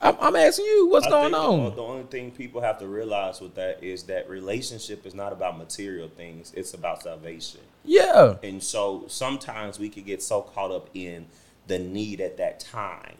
I'm, 0.00 0.16
I'm 0.20 0.36
asking 0.36 0.66
you, 0.66 0.88
what's 0.88 1.06
I 1.06 1.10
going 1.10 1.34
on? 1.34 1.64
The, 1.64 1.70
the 1.70 1.82
only 1.82 2.04
thing 2.04 2.30
people 2.30 2.60
have 2.60 2.78
to 2.80 2.86
realize 2.86 3.40
with 3.40 3.54
that 3.54 3.82
is 3.82 4.04
that 4.04 4.28
relationship 4.28 5.06
is 5.06 5.14
not 5.14 5.32
about 5.32 5.56
material 5.58 6.08
things; 6.08 6.52
it's 6.54 6.74
about 6.74 7.02
salvation. 7.02 7.60
Yeah. 7.84 8.36
And 8.42 8.62
so 8.62 9.04
sometimes 9.08 9.78
we 9.78 9.88
could 9.88 10.04
get 10.04 10.22
so 10.22 10.42
caught 10.42 10.70
up 10.70 10.90
in 10.94 11.26
the 11.66 11.78
need 11.78 12.20
at 12.20 12.36
that 12.36 12.60
time, 12.60 13.14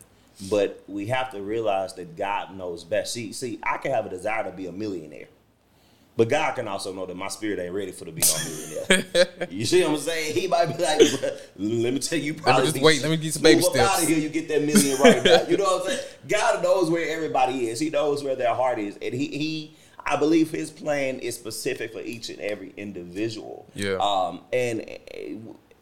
but 0.50 0.82
we 0.86 1.06
have 1.06 1.30
to 1.32 1.40
realize 1.40 1.94
that 1.94 2.16
God 2.16 2.56
knows 2.56 2.84
best. 2.84 3.12
See, 3.12 3.32
see, 3.32 3.58
I 3.62 3.78
can 3.78 3.92
have 3.92 4.06
a 4.06 4.10
desire 4.10 4.44
to 4.44 4.52
be 4.52 4.66
a 4.66 4.72
millionaire. 4.72 5.28
But 6.16 6.30
God 6.30 6.54
can 6.54 6.66
also 6.66 6.94
know 6.94 7.04
that 7.04 7.16
my 7.16 7.28
spirit 7.28 7.58
ain't 7.58 7.74
ready 7.74 7.92
for 7.92 8.06
the 8.06 8.12
be 8.12 8.22
no 8.22 9.04
millionaire. 9.04 9.48
you 9.50 9.66
see 9.66 9.82
what 9.82 9.92
I'm 9.92 9.98
saying? 9.98 10.34
He 10.34 10.48
might 10.48 10.66
be 10.66 10.82
like, 10.82 11.00
let 11.56 11.92
me 11.92 11.98
tell 11.98 12.18
you, 12.18 12.32
probably 12.32 12.72
just 12.72 12.80
wait. 12.80 13.02
Let 13.02 13.10
me 13.10 13.18
get 13.18 13.34
some 13.34 13.42
baby 13.42 13.60
steps. 13.60 13.78
out 13.78 14.02
of 14.02 14.08
here, 14.08 14.18
you 14.18 14.30
get 14.30 14.48
that 14.48 14.62
million 14.62 14.98
right 14.98 15.22
now. 15.22 15.42
You 15.46 15.58
know 15.58 15.64
what 15.64 15.82
I'm 15.82 15.88
saying? 15.88 16.08
God 16.26 16.62
knows 16.62 16.90
where 16.90 17.06
everybody 17.14 17.68
is. 17.68 17.78
He 17.78 17.90
knows 17.90 18.24
where 18.24 18.34
their 18.34 18.54
heart 18.54 18.78
is, 18.78 18.98
and 19.02 19.12
he 19.12 19.26
he. 19.26 19.76
I 20.08 20.16
believe 20.16 20.52
his 20.52 20.70
plan 20.70 21.18
is 21.18 21.34
specific 21.34 21.92
for 21.92 22.00
each 22.00 22.30
and 22.30 22.40
every 22.40 22.72
individual. 22.78 23.68
Yeah. 23.74 23.96
Um. 24.00 24.40
And 24.52 24.80
eh, 24.88 25.34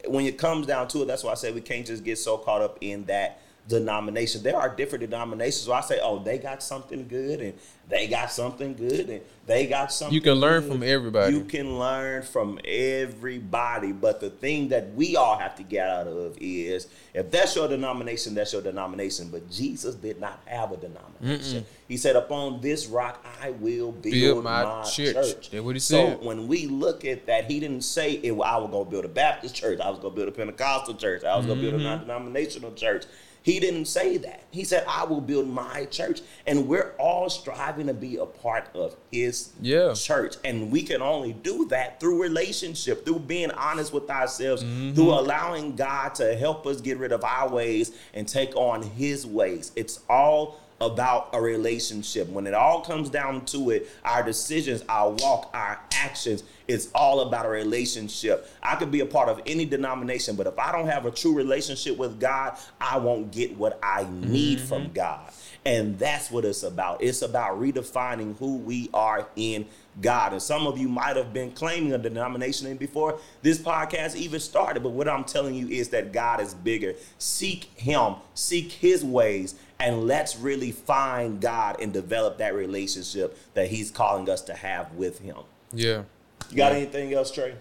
when 0.07 0.25
it 0.25 0.37
comes 0.37 0.67
down 0.67 0.89
to 0.89 1.03
it, 1.03 1.05
that's 1.05 1.23
why 1.23 1.31
I 1.31 1.35
say 1.35 1.51
we 1.53 1.61
can't 1.61 1.85
just 1.85 2.03
get 2.03 2.17
so 2.17 2.37
caught 2.37 2.61
up 2.61 2.77
in 2.81 3.05
that 3.05 3.41
denomination. 3.67 4.43
There 4.43 4.55
are 4.55 4.73
different 4.73 5.01
denominations. 5.01 5.63
So 5.65 5.73
I 5.73 5.81
say, 5.81 5.99
oh, 6.01 6.19
they 6.19 6.37
got 6.37 6.61
something 6.61 7.07
good, 7.07 7.41
and 7.41 7.53
they 7.87 8.07
got 8.07 8.31
something 8.31 8.75
good, 8.75 9.09
and 9.09 9.21
they 9.47 9.65
got 9.65 9.91
something. 9.91 10.13
You 10.13 10.21
can 10.21 10.35
learn 10.35 10.61
good. 10.61 10.71
from 10.71 10.83
everybody. 10.83 11.33
You 11.33 11.43
can 11.45 11.79
learn 11.79 12.21
from 12.21 12.59
everybody. 12.63 13.91
But 13.91 14.19
the 14.19 14.29
thing 14.29 14.69
that 14.69 14.93
we 14.93 15.15
all 15.15 15.37
have 15.37 15.55
to 15.55 15.63
get 15.63 15.89
out 15.89 16.07
of 16.07 16.37
is, 16.39 16.87
if 17.13 17.31
that's 17.31 17.55
your 17.55 17.67
denomination, 17.67 18.35
that's 18.35 18.53
your 18.53 18.61
denomination. 18.61 19.29
But 19.29 19.49
Jesus 19.49 19.95
did 19.95 20.19
not 20.19 20.41
have 20.45 20.71
a 20.71 20.77
denomination. 20.77 21.63
Mm-mm. 21.63 21.65
He 21.87 21.97
said, 21.97 22.15
"Upon 22.15 22.61
this 22.61 22.85
rock 22.87 23.25
I 23.41 23.51
will 23.51 23.91
build, 23.91 24.13
build 24.13 24.43
my, 24.43 24.63
my, 24.63 24.83
church." 24.83 25.13
church. 25.13 25.49
That's 25.49 25.63
what 25.63 25.75
he 25.75 25.79
said. 25.79 26.19
So 26.19 26.25
when 26.25 26.47
we 26.47 26.67
look 26.67 27.03
at 27.03 27.25
that, 27.25 27.49
he 27.49 27.59
didn't 27.59 27.81
say, 27.81 28.19
"I 28.23 28.31
was 28.31 28.69
going 28.69 28.85
to 28.85 28.91
build 28.91 29.05
a 29.05 29.09
Baptist 29.09 29.55
church. 29.55 29.79
I 29.79 29.89
was 29.89 29.99
going 29.99 30.13
to 30.13 30.15
build 30.15 30.29
a 30.29 30.31
Pentecostal 30.31 30.95
church. 30.95 31.23
I 31.23 31.35
was 31.35 31.45
mm-hmm. 31.45 31.47
going 31.47 31.61
to 31.61 31.69
build 31.71 31.81
a 31.81 31.85
mm-hmm. 31.85 32.07
non-denominational 32.07 32.73
church." 32.73 33.05
He 33.45 33.59
didn't 33.59 33.85
say 33.85 34.17
that. 34.17 34.41
He 34.49 34.63
said, 34.63 34.85
I 34.87 35.03
will 35.03 35.21
build 35.21 35.47
my 35.47 35.85
church. 35.85 36.21
And 36.47 36.67
we're 36.67 36.95
all 36.97 37.29
striving 37.29 37.85
to 37.85 37.93
be 37.93 38.17
a 38.17 38.25
part 38.25 38.67
of 38.73 38.95
his 39.11 39.53
yeah. 39.61 39.93
church. 39.93 40.37
And 40.43 40.71
we 40.71 40.81
can 40.81 41.03
only 41.03 41.33
do 41.33 41.67
that 41.67 41.99
through 41.99 42.23
relationship, 42.23 43.05
through 43.05 43.19
being 43.19 43.51
honest 43.51 43.93
with 43.93 44.09
ourselves, 44.09 44.63
mm-hmm. 44.63 44.95
through 44.95 45.11
allowing 45.11 45.75
God 45.75 46.15
to 46.15 46.35
help 46.35 46.65
us 46.65 46.81
get 46.81 46.97
rid 46.97 47.11
of 47.11 47.23
our 47.23 47.47
ways 47.47 47.95
and 48.15 48.27
take 48.27 48.55
on 48.55 48.81
his 48.81 49.27
ways. 49.27 49.71
It's 49.75 49.99
all 50.09 50.59
about 50.81 51.29
a 51.33 51.41
relationship. 51.41 52.27
When 52.29 52.47
it 52.47 52.53
all 52.53 52.81
comes 52.81 53.09
down 53.09 53.45
to 53.45 53.69
it, 53.69 53.89
our 54.03 54.23
decisions, 54.23 54.83
our 54.89 55.11
walk, 55.11 55.49
our 55.53 55.79
actions, 55.91 56.43
it's 56.67 56.89
all 56.93 57.21
about 57.21 57.45
a 57.45 57.49
relationship. 57.49 58.49
I 58.61 58.75
could 58.75 58.91
be 58.91 58.99
a 58.99 59.05
part 59.05 59.29
of 59.29 59.41
any 59.45 59.65
denomination, 59.65 60.35
but 60.35 60.47
if 60.47 60.57
I 60.59 60.71
don't 60.71 60.87
have 60.87 61.05
a 61.05 61.11
true 61.11 61.33
relationship 61.33 61.97
with 61.97 62.19
God, 62.19 62.57
I 62.81 62.97
won't 62.97 63.31
get 63.31 63.55
what 63.57 63.79
I 63.81 64.07
need 64.09 64.59
mm-hmm. 64.59 64.67
from 64.67 64.91
God. 64.91 65.31
And 65.65 65.97
that's 65.97 66.29
what 66.29 66.45
it's 66.45 66.63
about. 66.63 67.01
It's 67.01 67.21
about 67.21 67.59
redefining 67.59 68.37
who 68.37 68.57
we 68.57 68.89
are 68.93 69.27
in 69.35 69.65
God. 70.01 70.33
And 70.33 70.41
some 70.41 70.67
of 70.67 70.77
you 70.77 70.87
might 70.87 71.15
have 71.15 71.33
been 71.33 71.51
claiming 71.51 71.93
a 71.93 71.97
denomination 71.97 72.75
before 72.77 73.19
this 73.41 73.57
podcast 73.57 74.15
even 74.15 74.39
started. 74.39 74.83
But 74.83 74.89
what 74.89 75.07
I'm 75.07 75.23
telling 75.23 75.55
you 75.55 75.67
is 75.67 75.89
that 75.89 76.11
God 76.11 76.41
is 76.41 76.53
bigger. 76.53 76.95
Seek 77.17 77.65
Him, 77.75 78.15
seek 78.33 78.71
His 78.71 79.03
ways, 79.03 79.55
and 79.79 80.05
let's 80.05 80.37
really 80.37 80.71
find 80.71 81.39
God 81.39 81.77
and 81.81 81.93
develop 81.93 82.37
that 82.39 82.55
relationship 82.55 83.37
that 83.53 83.67
He's 83.69 83.91
calling 83.91 84.29
us 84.29 84.41
to 84.43 84.53
have 84.53 84.91
with 84.93 85.19
Him. 85.19 85.37
Yeah. 85.73 86.03
You 86.49 86.57
got 86.57 86.71
yeah. 86.71 86.79
anything 86.79 87.13
else, 87.13 87.31
Trey? 87.31 87.55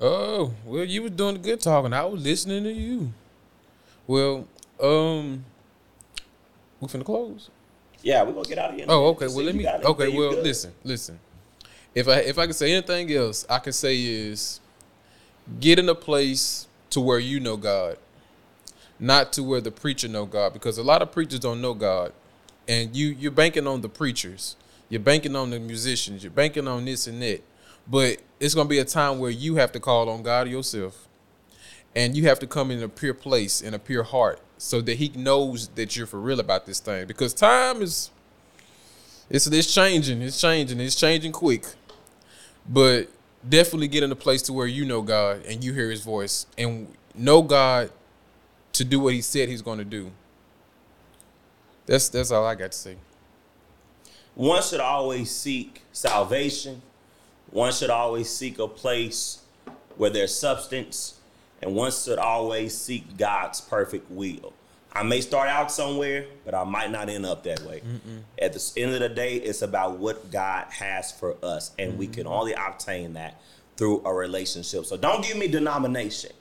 Oh, 0.00 0.52
well, 0.64 0.84
you 0.84 1.02
were 1.02 1.10
doing 1.10 1.40
good 1.40 1.60
talking. 1.60 1.92
I 1.92 2.04
was 2.04 2.22
listening 2.22 2.64
to 2.64 2.72
you. 2.72 3.12
Well, 4.06 4.48
um, 4.82 5.44
we 6.80 6.88
finna 6.88 7.04
close. 7.04 7.50
Yeah, 8.02 8.24
we're 8.24 8.32
gonna 8.32 8.48
get 8.48 8.58
out 8.58 8.70
of 8.70 8.76
here. 8.76 8.86
Oh, 8.88 9.06
okay. 9.10 9.28
Well, 9.28 9.44
let 9.44 9.54
me. 9.54 9.66
Okay, 9.68 10.08
well, 10.08 10.32
listen, 10.42 10.72
listen. 10.82 11.20
If 11.94 12.08
I 12.08 12.18
if 12.18 12.38
I 12.38 12.46
can 12.46 12.54
say 12.54 12.72
anything 12.72 13.12
else, 13.12 13.46
I 13.48 13.58
can 13.58 13.72
say 13.72 14.02
is 14.02 14.60
get 15.60 15.78
in 15.78 15.88
a 15.88 15.94
place 15.94 16.66
to 16.90 17.00
where 17.00 17.18
you 17.18 17.40
know 17.40 17.56
God 17.56 17.98
not 19.02 19.32
to 19.32 19.42
where 19.42 19.60
the 19.60 19.70
preacher 19.70 20.06
know 20.06 20.24
God, 20.24 20.52
because 20.52 20.78
a 20.78 20.82
lot 20.82 21.02
of 21.02 21.10
preachers 21.10 21.40
don't 21.40 21.60
know 21.60 21.74
God, 21.74 22.12
and 22.68 22.94
you 22.94 23.08
you're 23.08 23.32
banking 23.32 23.66
on 23.66 23.80
the 23.80 23.88
preachers, 23.88 24.54
you're 24.88 25.00
banking 25.00 25.34
on 25.34 25.50
the 25.50 25.58
musicians, 25.58 26.22
you're 26.22 26.30
banking 26.30 26.68
on 26.68 26.84
this 26.84 27.08
and 27.08 27.20
that, 27.20 27.42
but 27.90 28.18
it's 28.38 28.54
gonna 28.54 28.68
be 28.68 28.78
a 28.78 28.84
time 28.84 29.18
where 29.18 29.30
you 29.30 29.56
have 29.56 29.72
to 29.72 29.80
call 29.80 30.08
on 30.08 30.22
God 30.22 30.48
yourself, 30.48 31.08
and 31.96 32.16
you 32.16 32.24
have 32.28 32.38
to 32.38 32.46
come 32.46 32.70
in 32.70 32.80
a 32.80 32.88
pure 32.88 33.12
place, 33.12 33.60
in 33.60 33.74
a 33.74 33.78
pure 33.78 34.04
heart, 34.04 34.40
so 34.56 34.80
that 34.82 34.98
He 34.98 35.08
knows 35.16 35.66
that 35.68 35.96
you're 35.96 36.06
for 36.06 36.20
real 36.20 36.38
about 36.38 36.66
this 36.66 36.78
thing, 36.78 37.06
because 37.08 37.34
time 37.34 37.82
is 37.82 38.12
it's 39.28 39.48
it's 39.48 39.74
changing, 39.74 40.22
it's 40.22 40.40
changing, 40.40 40.78
it's 40.78 40.94
changing 40.94 41.32
quick, 41.32 41.64
but 42.68 43.08
definitely 43.48 43.88
get 43.88 44.02
in 44.02 44.12
a 44.12 44.16
place 44.16 44.42
to 44.42 44.52
where 44.52 44.66
you 44.66 44.84
know 44.84 45.02
God 45.02 45.44
and 45.46 45.64
you 45.64 45.72
hear 45.72 45.90
His 45.90 46.02
voice 46.02 46.46
and 46.56 46.88
know 47.14 47.42
God 47.42 47.90
to 48.74 48.84
do 48.84 49.00
what 49.00 49.14
he 49.14 49.20
said 49.20 49.48
he's 49.48 49.62
going 49.62 49.78
to 49.78 49.84
do. 49.84 50.10
That's 51.86 52.08
that's 52.08 52.30
all 52.30 52.46
I 52.46 52.54
got 52.54 52.72
to 52.72 52.78
say. 52.78 52.96
One 54.34 54.62
should 54.62 54.80
always 54.80 55.30
seek 55.30 55.82
salvation. 55.92 56.82
One 57.50 57.72
should 57.72 57.90
always 57.90 58.30
seek 58.30 58.58
a 58.58 58.68
place 58.68 59.42
where 59.96 60.08
there's 60.08 60.34
substance, 60.34 61.18
and 61.60 61.74
one 61.74 61.90
should 61.90 62.18
always 62.18 62.76
seek 62.76 63.16
God's 63.18 63.60
perfect 63.60 64.10
will. 64.10 64.54
I 64.94 65.02
may 65.02 65.20
start 65.20 65.48
out 65.48 65.72
somewhere, 65.72 66.26
but 66.44 66.54
I 66.54 66.64
might 66.64 66.90
not 66.90 67.08
end 67.08 67.24
up 67.26 67.44
that 67.44 67.60
way. 67.60 67.80
Mm-mm. 67.80 68.22
At 68.40 68.52
the 68.52 68.72
end 68.76 68.94
of 68.94 69.00
the 69.00 69.08
day, 69.08 69.36
it's 69.36 69.62
about 69.62 69.98
what 69.98 70.30
God 70.30 70.66
has 70.70 71.12
for 71.12 71.36
us, 71.42 71.70
and 71.78 71.90
mm-hmm. 71.90 71.98
we 71.98 72.06
can 72.08 72.26
only 72.26 72.52
obtain 72.52 73.14
that 73.14 73.40
through 73.76 74.02
a 74.04 74.12
relationship. 74.12 74.84
So 74.84 74.96
don't 74.96 75.24
give 75.24 75.36
me 75.38 75.48
denomination. 75.48 76.32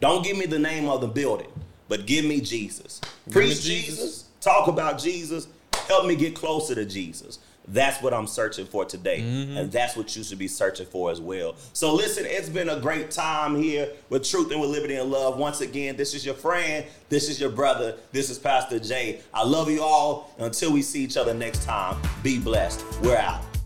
Don't 0.00 0.24
give 0.24 0.38
me 0.38 0.46
the 0.46 0.58
name 0.58 0.88
of 0.88 1.00
the 1.00 1.08
building 1.08 1.50
but 1.88 2.06
give 2.06 2.24
me 2.24 2.40
Jesus. 2.40 3.00
Preach 3.30 3.62
Jesus. 3.62 3.96
Jesus. 3.96 4.24
talk 4.40 4.68
about 4.68 4.98
Jesus, 4.98 5.48
help 5.88 6.06
me 6.06 6.14
get 6.14 6.34
closer 6.34 6.74
to 6.74 6.84
Jesus. 6.84 7.38
That's 7.70 8.02
what 8.02 8.14
I'm 8.14 8.26
searching 8.26 8.66
for 8.66 8.84
today. 8.84 9.20
Mm-hmm. 9.20 9.56
And 9.56 9.72
that's 9.72 9.96
what 9.96 10.14
you 10.16 10.24
should 10.24 10.38
be 10.38 10.48
searching 10.48 10.86
for 10.86 11.10
as 11.10 11.20
well. 11.20 11.54
So 11.72 11.94
listen, 11.94 12.24
it's 12.26 12.48
been 12.48 12.68
a 12.68 12.80
great 12.80 13.10
time 13.10 13.56
here 13.56 13.90
with 14.08 14.22
Truthin' 14.22 14.60
with 14.60 14.70
Liberty 14.70 14.94
and 14.94 15.10
Love. 15.10 15.38
Once 15.38 15.60
again, 15.60 15.96
this 15.96 16.14
is 16.14 16.24
your 16.24 16.34
friend. 16.34 16.84
This 17.08 17.28
is 17.28 17.40
your 17.40 17.50
brother. 17.50 17.96
This 18.12 18.30
is 18.30 18.38
Pastor 18.38 18.78
Jay. 18.78 19.20
I 19.32 19.44
love 19.44 19.70
you 19.70 19.82
all. 19.82 20.34
Until 20.38 20.72
we 20.72 20.82
see 20.82 21.02
each 21.02 21.16
other 21.16 21.34
next 21.34 21.64
time, 21.64 22.00
be 22.22 22.38
blessed. 22.38 22.84
We're 23.02 23.16
out. 23.16 23.57